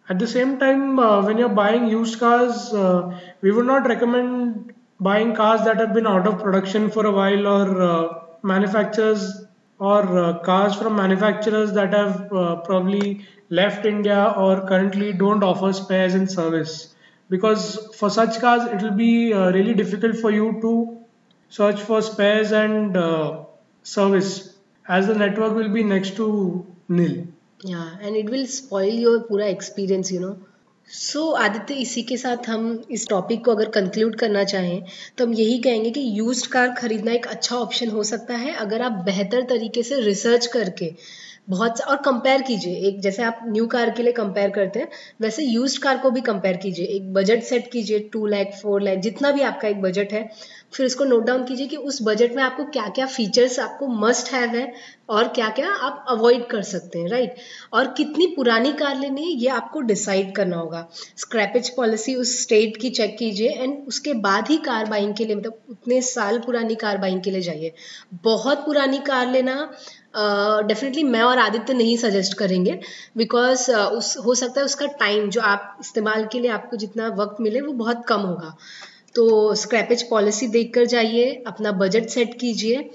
At 0.09 0.19
the 0.19 0.27
same 0.27 0.59
time, 0.59 0.99
uh, 0.99 1.25
when 1.25 1.37
you're 1.39 1.49
buying 1.51 1.87
used 1.87 2.19
cars, 2.19 2.73
uh, 2.73 3.21
we 3.43 3.51
would 3.51 3.67
not 3.67 3.87
recommend 3.87 4.73
buying 4.99 5.35
cars 5.35 5.65
that 5.65 5.77
have 5.79 5.93
been 5.93 6.07
out 6.07 6.27
of 6.27 6.43
production 6.43 6.91
for 6.91 7.05
a 7.05 7.13
while 7.13 7.47
or 7.47 7.83
uh, 7.83 8.19
manufacturers 8.43 9.45
or 9.79 10.19
uh, 10.19 10.38
cars 10.41 10.75
from 10.75 10.97
manufacturers 10.97 11.73
that 11.73 11.93
have 11.93 12.33
uh, 12.33 12.57
probably 12.57 13.27
left 13.51 13.87
India 13.87 14.35
or 14.37 14.67
currently 14.67 15.12
don't 15.12 15.43
offer 15.43 15.73
spares 15.73 16.14
and 16.14 16.31
service. 16.31 16.95
Because 17.31 17.95
for 17.97 18.11
such 18.11 18.41
cars 18.41 18.64
it 18.64 18.83
will 18.83 18.97
be 18.97 19.33
uh, 19.33 19.51
really 19.53 19.75
difficult 19.75 20.17
for 20.17 20.31
you 20.31 20.59
to 20.61 20.99
search 21.49 21.81
for 21.81 22.03
spares 22.03 22.53
and 22.53 22.97
uh, 22.97 23.45
service 23.83 24.55
as 24.88 25.07
the 25.07 25.14
network 25.14 25.55
will 25.55 25.69
be 25.69 25.83
next 25.83 26.17
to 26.17 26.67
nil. 26.88 27.27
Yeah 27.62 27.97
and 28.01 28.17
it 28.17 28.31
will 28.31 28.47
spoil 28.47 28.93
your 29.07 29.21
पूरा 29.25 29.51
experience 29.51 30.11
you 30.12 30.21
know 30.21 30.38
so 30.90 31.20
so, 31.20 31.38
Aditya 31.40 31.74
इसी 31.74 32.03
के 32.03 32.16
साथ 32.16 32.48
हम 32.48 32.85
इस 32.90 33.07
topic 33.09 33.44
को 33.44 33.51
अगर 33.51 33.68
conclude 33.70 34.14
करना 34.16 34.44
चाहें 34.44 34.83
तो 35.18 35.27
हम 35.27 35.33
यही 35.33 35.59
कहेंगे 35.59 35.90
कि 35.90 36.01
यूज्ड 36.18 36.46
कार 36.46 36.72
खरीदना 36.74 37.12
एक 37.12 37.27
अच्छा 37.27 37.57
ऑप्शन 37.57 37.90
हो 37.90 38.03
सकता 38.03 38.37
है 38.37 38.53
अगर 38.57 38.83
आप 38.83 38.92
बेहतर 39.05 39.42
तरीके 39.42 39.83
से 39.83 40.01
रिसर्च 40.01 40.46
करके 40.46 40.94
बहुत 41.49 41.81
और 41.81 41.97
कंपेयर 41.97 42.43
कीजिए। 42.43 42.77
एक 42.89 43.01
जैसे 43.01 43.23
आप 43.23 43.41
न्यू 43.47 43.67
कार 43.67 43.91
के 43.91 44.03
लिए 44.03 44.13
कंपेयर 44.13 44.51
करते 44.51 44.79
हैं, 44.79 44.89
वैसे 45.21 45.45
यूज्ड 45.45 45.83
कार 45.83 45.99
को 45.99 46.11
भी 46.11 46.21
कंपेयर 46.23 46.57
कीजिए। 46.57 46.87
एक 46.87 47.13
बजट 47.15 47.43
सेट 47.45 47.71
कीजिए 47.73 47.99
टू 48.13 48.27
लैख 48.27 48.55
फोर 48.63 48.83
लैख 48.83 48.99
जितना 49.01 49.31
भी 49.33 49.43
आपका 49.43 49.69
एक 49.69 49.81
बजट 49.83 50.13
है, 50.13 50.29
फिर 50.73 50.87
इसको 50.87 51.05
नोट 51.05 51.25
डाउन 51.27 51.45
कीजिए 51.45 51.67
कि 51.67 51.77
उस 51.79 51.99
बजट 52.03 52.35
में 52.37 52.43
आपको 52.43 52.65
क्या 52.67 52.89
क्या 52.89 53.07
फीचर्स 53.09 53.59
आपको 53.59 53.87
मस्ट 53.99 54.33
हैव 54.33 54.57
है 54.57 54.73
और 55.11 55.29
क्या 55.29 55.49
क्या 55.51 55.71
आप 55.83 56.05
अवॉइड 56.09 56.47
कर 56.47 56.63
सकते 56.63 56.99
हैं 56.99 57.09
राइट 57.09 57.37
और 57.73 57.93
कितनी 57.97 58.27
पुरानी 58.27 58.73
कार 58.73 58.99
लेनी 58.99 59.23
है, 59.23 59.31
ये 59.31 59.49
आपको 59.51 59.81
डिसाइड 59.83 60.35
करना 60.37 60.57
होगा। 60.57 60.87
स्क्रैपेज 61.17 61.69
पॉलिसी 61.77 62.15
उस 62.15 62.41
स्टेट 62.43 62.77
की 62.77 62.91
चेक 62.91 63.17
कीजिए 63.19 63.51
एंड 63.53 63.77
उसके 63.89 64.13
बाद 64.21 64.49
ही 64.49 64.57
कार 64.65 64.85
बाइंग 64.87 65.15
के 65.15 65.25
लिए 65.25 65.37
मतलब 65.37 65.59
उतने 65.71 66.01
साल 66.03 66.39
पुरानी 66.39 66.75
कार 66.75 66.99
बाइंग 66.99 67.23
के 67.23 67.31
लिए 67.31 67.41
जाइए। 67.41 67.73
बहुत 68.25 68.65
पुरानी 68.67 68.99
कार 69.07 69.31
लेना 69.31 69.57
डेफिनेटली 70.16 71.03
uh, 71.03 71.09
मैं 71.09 71.21
और 71.21 71.38
आदित्य 71.38 71.75
नहीं 71.75 71.97
सजेस्ट 71.97 72.35
करेंगे 72.35 72.81
बिकॉज़ 73.16 73.71
uh, 73.71 73.77
उस 73.77 74.16
हो 74.16 74.35
सकता 74.35 74.61
है 74.61 74.64
उसका 74.64 74.87
टाइम 74.87 75.31
जो 75.31 75.40
आप 75.40 75.77
इस्तेमाल 75.81 76.27
के 76.33 76.40
लिए 76.40 76.51
आपको 76.51 76.77
जितना 76.77 77.09
वक्त 77.09 77.40
मिले 77.40 77.61
वो 77.61 77.73
बहुत 77.73 78.05
कम 78.09 78.21
होगा। 78.21 78.57
तो 79.14 79.55
स्क्रैपेज 79.55 80.03
पॉलिसी 80.11 80.49
देख 80.49 80.75
कर 80.75 80.85
जाइए 80.85 81.44
अपना 81.47 81.73
बजट 81.73 82.07
सेट 82.07 82.38
कीजिए 82.40 82.90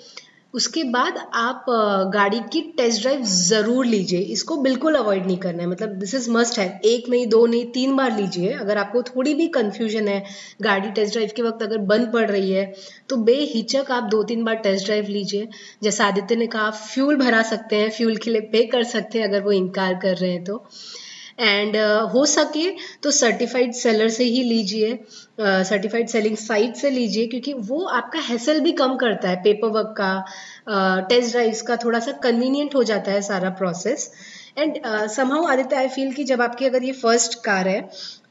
उसके 0.53 0.83
बाद 0.85 1.17
आप 1.35 1.65
गाड़ी 2.13 2.39
की 2.53 2.61
टेस्ट 2.77 3.01
ड्राइव 3.01 3.21
ज़रूर 3.25 3.85
लीजिए। 3.85 4.19
इसको 4.33 4.57
बिल्कुल 4.61 4.95
अवॉइड 4.95 5.25
नहीं 5.25 5.37
करना 5.37 5.63
है। 5.63 5.69
मतलब 5.69 5.89
दिस 5.99 6.13
इज़ 6.15 6.29
मस्ट 6.31 6.59
है। 6.59 6.67
एक 6.85 7.09
नहीं, 7.09 7.25
दो 7.27 7.45
नहीं, 7.45 7.65
तीन 7.73 7.95
बार 7.95 8.15
लीजिए। 8.17 8.51
अगर 8.53 8.77
आपको 8.77 9.01
थोड़ी 9.03 9.33
भी 9.33 9.47
कंफ्यूजन 9.49 10.07
है, 10.07 10.23
गाड़ी 10.61 10.91
टेस्ट 10.91 11.13
ड्राइव 11.13 11.31
के 11.35 11.41
वक्त 11.41 11.63
अगर 11.63 11.77
बंद 11.85 12.11
पड़ 12.13 12.29
रही 12.31 12.51
है 12.51 12.73
तो 13.09 13.17
बेहिचक 13.23 13.91
आप 13.91 14.03
दो 14.03 14.21
तीन 14.23 14.43
बार 14.43 14.55
टेस्ट 14.57 14.85
ड्राइव 14.85 15.07
लीजिए। 15.09 15.47
जैसा 15.83 16.05
आदित्य 16.05 16.35
ने 16.35 16.47
कहा 16.47 16.69
फ्यूल 16.71 17.15
भरा 17.17 17.41
सकते 17.43 17.75
हैं 17.75 17.89
फ्यूल 17.91 18.17
के 18.17 18.31
लिए 18.31 18.41
पे 18.51 18.63
कर 18.67 18.83
सकते 18.89 19.19
हैं 19.19 19.27
अगर 19.27 19.41
वो 19.41 19.51
इनकार 19.51 19.93
कर 19.95 20.15
रहे 20.15 20.31
हैं 20.31 20.43
तो। 20.43 20.65
एंड 21.39 21.75
uh, 21.75 22.13
हो 22.13 22.25
सके 22.25 22.69
तो 23.03 23.11
सर्टिफाइड 23.11 23.73
सेलर 23.73 24.09
से 24.09 24.23
ही 24.23 24.43
लीजिए 24.43 24.99
सर्टिफाइड 25.39 26.07
सेलिंग 26.07 26.37
साइट 26.37 26.75
से 26.75 26.89
लीजिए 26.89 27.27
क्योंकि 27.27 27.53
वो 27.69 27.83
आपका 27.99 28.19
हैसल 28.19 28.59
भी 28.59 28.71
कम 28.83 28.95
करता 28.95 29.29
है 29.29 29.41
पेपर 29.43 29.67
वर्क 29.69 29.93
का 29.97 30.13
टेस्ट 31.09 31.27
uh, 31.27 31.31
ड्राइव्स 31.31 31.61
का 31.61 31.75
थोड़ा 31.75 31.99
सा 31.99 32.11
कन्वीनियंट 32.23 32.75
हो 32.75 32.83
जाता 32.83 33.11
है 33.11 33.21
सारा 33.21 33.49
process 33.61 34.11
and 34.57 34.77
somehow 35.09 35.45
Aditya 35.51 35.75
I 35.75 35.87
feel 35.89 36.11
कि 36.13 36.23
जब 36.23 36.41
आपकी 36.41 36.65
अगर 36.65 36.83
ये 36.83 36.91
फ़र्स्ट 36.93 37.35
कार 37.43 37.67
है 37.67 37.81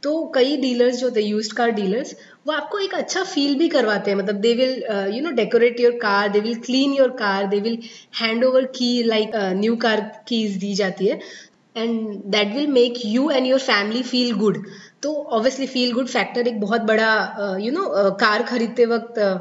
तो 0.03 0.13
कई 0.35 0.57
डीलर्स 0.57 0.97
जो 0.97 1.07
होते 1.07 1.23
हैं 1.23 1.29
यूज़ 1.29 1.53
कार 1.55 1.71
डीलर्स 1.71 2.15
वो 2.47 2.53
आपको 2.53 2.79
एक 2.79 2.95
अच्छा 2.95 3.23
फील 3.25 3.55
भी 3.59 3.69
करवाते 3.69 4.11
हैं. 4.11 4.19
मतलब 4.19 4.37
they 4.37 4.53
will 4.55 4.73
you 5.15 5.23
know 5.23 5.31
decorate 5.31 5.81
your 5.81 5.93
car 6.03 6.29
they 6.29 6.41
will 6.41 6.55
clean 6.61 6.93
your 6.93 7.11
car 7.19 7.47
they 7.47 7.61
will 7.61 7.79
hand 8.21 8.45
over 8.45 8.65
की 8.77 9.03
लाइक 9.03 9.31
न्यू 9.61 9.77
कार 9.77 10.01
कीज 10.29 10.57
दी 10.57 10.75
जाती 10.75 11.07
है. 11.07 11.21
And 11.77 12.23
that 12.27 12.55
will 12.55 12.67
make 12.67 12.95
you 13.05 13.31
and 13.31 13.47
your 13.47 13.61
family 13.61 14.03
feel 14.03 14.33
good 14.37 14.65
तो 15.03 15.15
obviously 15.15 15.67
feel 15.67 15.93
good 15.93 16.09
factor 16.09 16.49
एक 16.49 16.61
बहुत 16.61 16.81
बड़ा 16.81 17.59
you 17.61 17.73
know 17.73 18.11
car 18.21 18.43
खरीदते 18.43 18.87
वक्त 18.87 19.19
uh, 19.19 19.39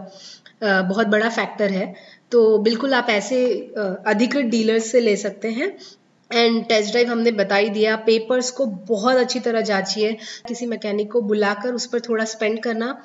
बहुत 0.63 1.07
बड़ा 1.07 1.29
फैक्टर 1.29 1.71
है। 1.71 1.93
तो 2.31 2.57
बिल्कुल 2.57 2.93
आप 2.93 3.07
ऐसे 3.09 3.37
अधिकृत 4.07 4.45
डीलर्स 4.45 4.91
से 4.91 4.99
ले 4.99 5.15
सकते 5.17 5.51
हैं। 5.51 5.67
एंड 6.31 6.63
टेस्ट 6.65 6.91
ड्राइव 6.91 7.09
हमने 7.09 7.31
बता 7.31 7.55
ही 7.55 7.69
दिया। 7.69 7.95
पेपर्स 8.05 8.51
को 8.51 8.65
बहुत 8.89 9.17
अच्छी 9.17 9.39
तरह 9.39 9.61
जांचिए। 9.61 10.11
किसी 10.47 10.65
मैकेनिक 10.65 11.11
को 11.11 11.21
बुलाकर 11.21 11.73
उस 11.73 11.85
पर 11.85 11.99
थोड़ा 11.99 12.25
स्पेंड 12.25 12.59
करना 12.63 12.95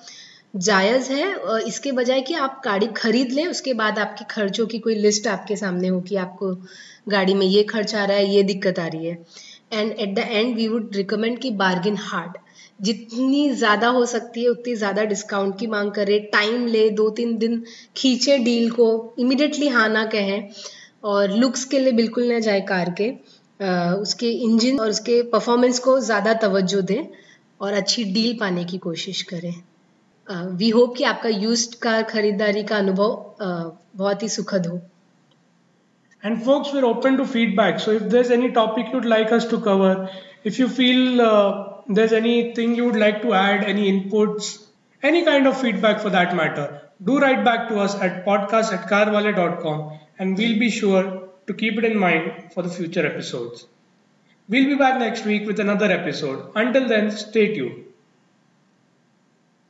जायज़ 0.57 1.11
है। 1.12 1.33
इसके 1.69 1.93
बजाय 1.93 2.21
कि 2.21 2.35
आप 2.35 2.61
गाड़ी 2.65 2.87
खरीद 2.97 3.33
लें 3.33 3.47
उसके 3.47 3.75
बाद 3.75 3.99
आपके 3.99 4.25
खर्चों 4.31 4.67
की 4.67 4.79
कोई 4.79 4.95
लिस्ट 4.95 5.27
आपके 5.29 5.57
सामने 5.57 5.89
हो 5.89 6.01
कि 6.01 6.17
आपको 6.17 6.55
गाड़ी 7.07 7.35
में 7.35 7.47
ये 7.47 7.62
खर्च 7.64 7.95
आ 7.95 8.05
रहा 8.05 8.16
है 8.16 8.35
ये 8.35 8.42
दिक्कत 8.45 8.79
आ 8.79 8.87
रही 8.87 9.07
है। 9.07 9.19
And 9.73 9.92
at 9.92 10.14
the 10.14 10.19
end 10.21 10.55
we 10.57 10.69
would 10.69 10.97
recommend 10.97 11.38
कि 11.38 11.51
बार्गिन 11.57 11.97
हार्ड 12.01 12.37
जितनी 12.81 13.49
ज़्यादा 13.53 13.88
हो 13.88 14.05
सकती 14.07 14.42
है 14.42 14.49
उतनी 14.49 14.75
ज़्यादा 14.77 15.05
डिस्काउंट 15.05 15.59
की 15.59 15.66
मांग 15.66 15.90
करे। 15.92 16.19
टाइम 16.33 16.66
ले 16.66 16.88
दो 16.92 17.09
तीन 17.11 17.37
दिन 17.38 17.62
खींचे 17.97 18.37
डील 18.38 18.71
को। 18.71 18.88
इमिडिएटली 19.19 19.69
हाँ 19.69 19.88
ना 19.88 20.05
कहें। 20.07 20.51
और 21.05 21.33
लुक्स 21.33 21.64
के 21.64 21.79
लिए 21.79 21.92
बिल्कुल 21.92 22.33
ना 22.33 22.38
जाए 22.40 22.61
कार 22.69 22.95
के। 23.01 23.09
आ, 23.61 23.92
उसके 23.95 24.31
इंजन 24.31 24.79
और 24.79 24.88
उसके 24.90 25.23
परफॉर्मेंस 25.31 25.79
को 25.79 25.99
ज़्यादा 26.01 26.33
तवज्जो 26.40 26.81
दें 26.83 27.07
और 27.61 27.73
अच्छी 27.73 28.05
डील 28.05 28.37
पाने 28.40 28.64
की 28.64 28.79
कोशिश 28.79 29.23
करें। 29.33 29.55
वी 30.57 30.69
होप 30.71 30.97
कि 30.97 31.05
आपका 31.05 31.29
यूज्ड 31.29 31.75
कार 31.83 32.03
खरीदारी 32.05 32.62
का 32.64 32.77
अनुभव 32.79 33.37
बहुत 33.40 34.23
ही 34.23 34.29
सुखद 34.29 34.66
हो। 34.66 34.81
And 36.22 36.44
folks, 36.44 36.72
we're 36.72 36.85
open 36.85 37.18
to 37.18 37.26
feedback. 37.26 37.81
So 37.81 37.92
if 37.92 38.09
there's 38.09 38.31
any 38.31 38.52
topic 38.52 38.87
you'd 38.92 39.05
like 39.05 39.33
us 39.33 39.46
to 39.46 39.61
cover, 39.61 40.11
if 40.44 40.59
you 40.59 40.68
feel 40.68 41.20
uh, 41.20 41.83
there's 41.88 42.12
anything 42.12 42.74
you 42.74 42.85
would 42.87 42.96
like 42.96 43.22
to 43.22 43.33
add, 43.33 43.64
any 43.64 43.90
inputs, 43.92 44.64
any 45.02 45.24
kind 45.24 45.46
of 45.46 45.61
feedback 45.61 46.00
for 46.00 46.11
that 46.11 46.35
matter, 46.35 46.83
do 47.02 47.18
write 47.18 47.44
back 47.44 47.68
to 47.68 47.79
us 47.79 47.94
at 47.96 48.24
podcast 48.24 48.72
at 48.72 48.88
carwale.com 48.88 49.98
and 50.18 50.37
we'll 50.37 50.59
be 50.59 50.70
sure 50.70 51.29
to 51.46 51.55
keep 51.55 51.79
it 51.79 51.85
in 51.85 51.96
mind 51.98 52.52
for 52.52 52.62
the 52.62 52.70
future 52.70 53.07
episodes. 53.07 53.66
We'll 54.48 54.66
be 54.66 54.76
back 54.76 54.98
next 54.98 55.24
week 55.24 55.46
with 55.46 55.61
another 55.61 55.87
episode. 55.87 56.52
Until 56.55 56.88
then, 56.88 57.11
stay 57.11 57.55
tuned. 57.55 57.86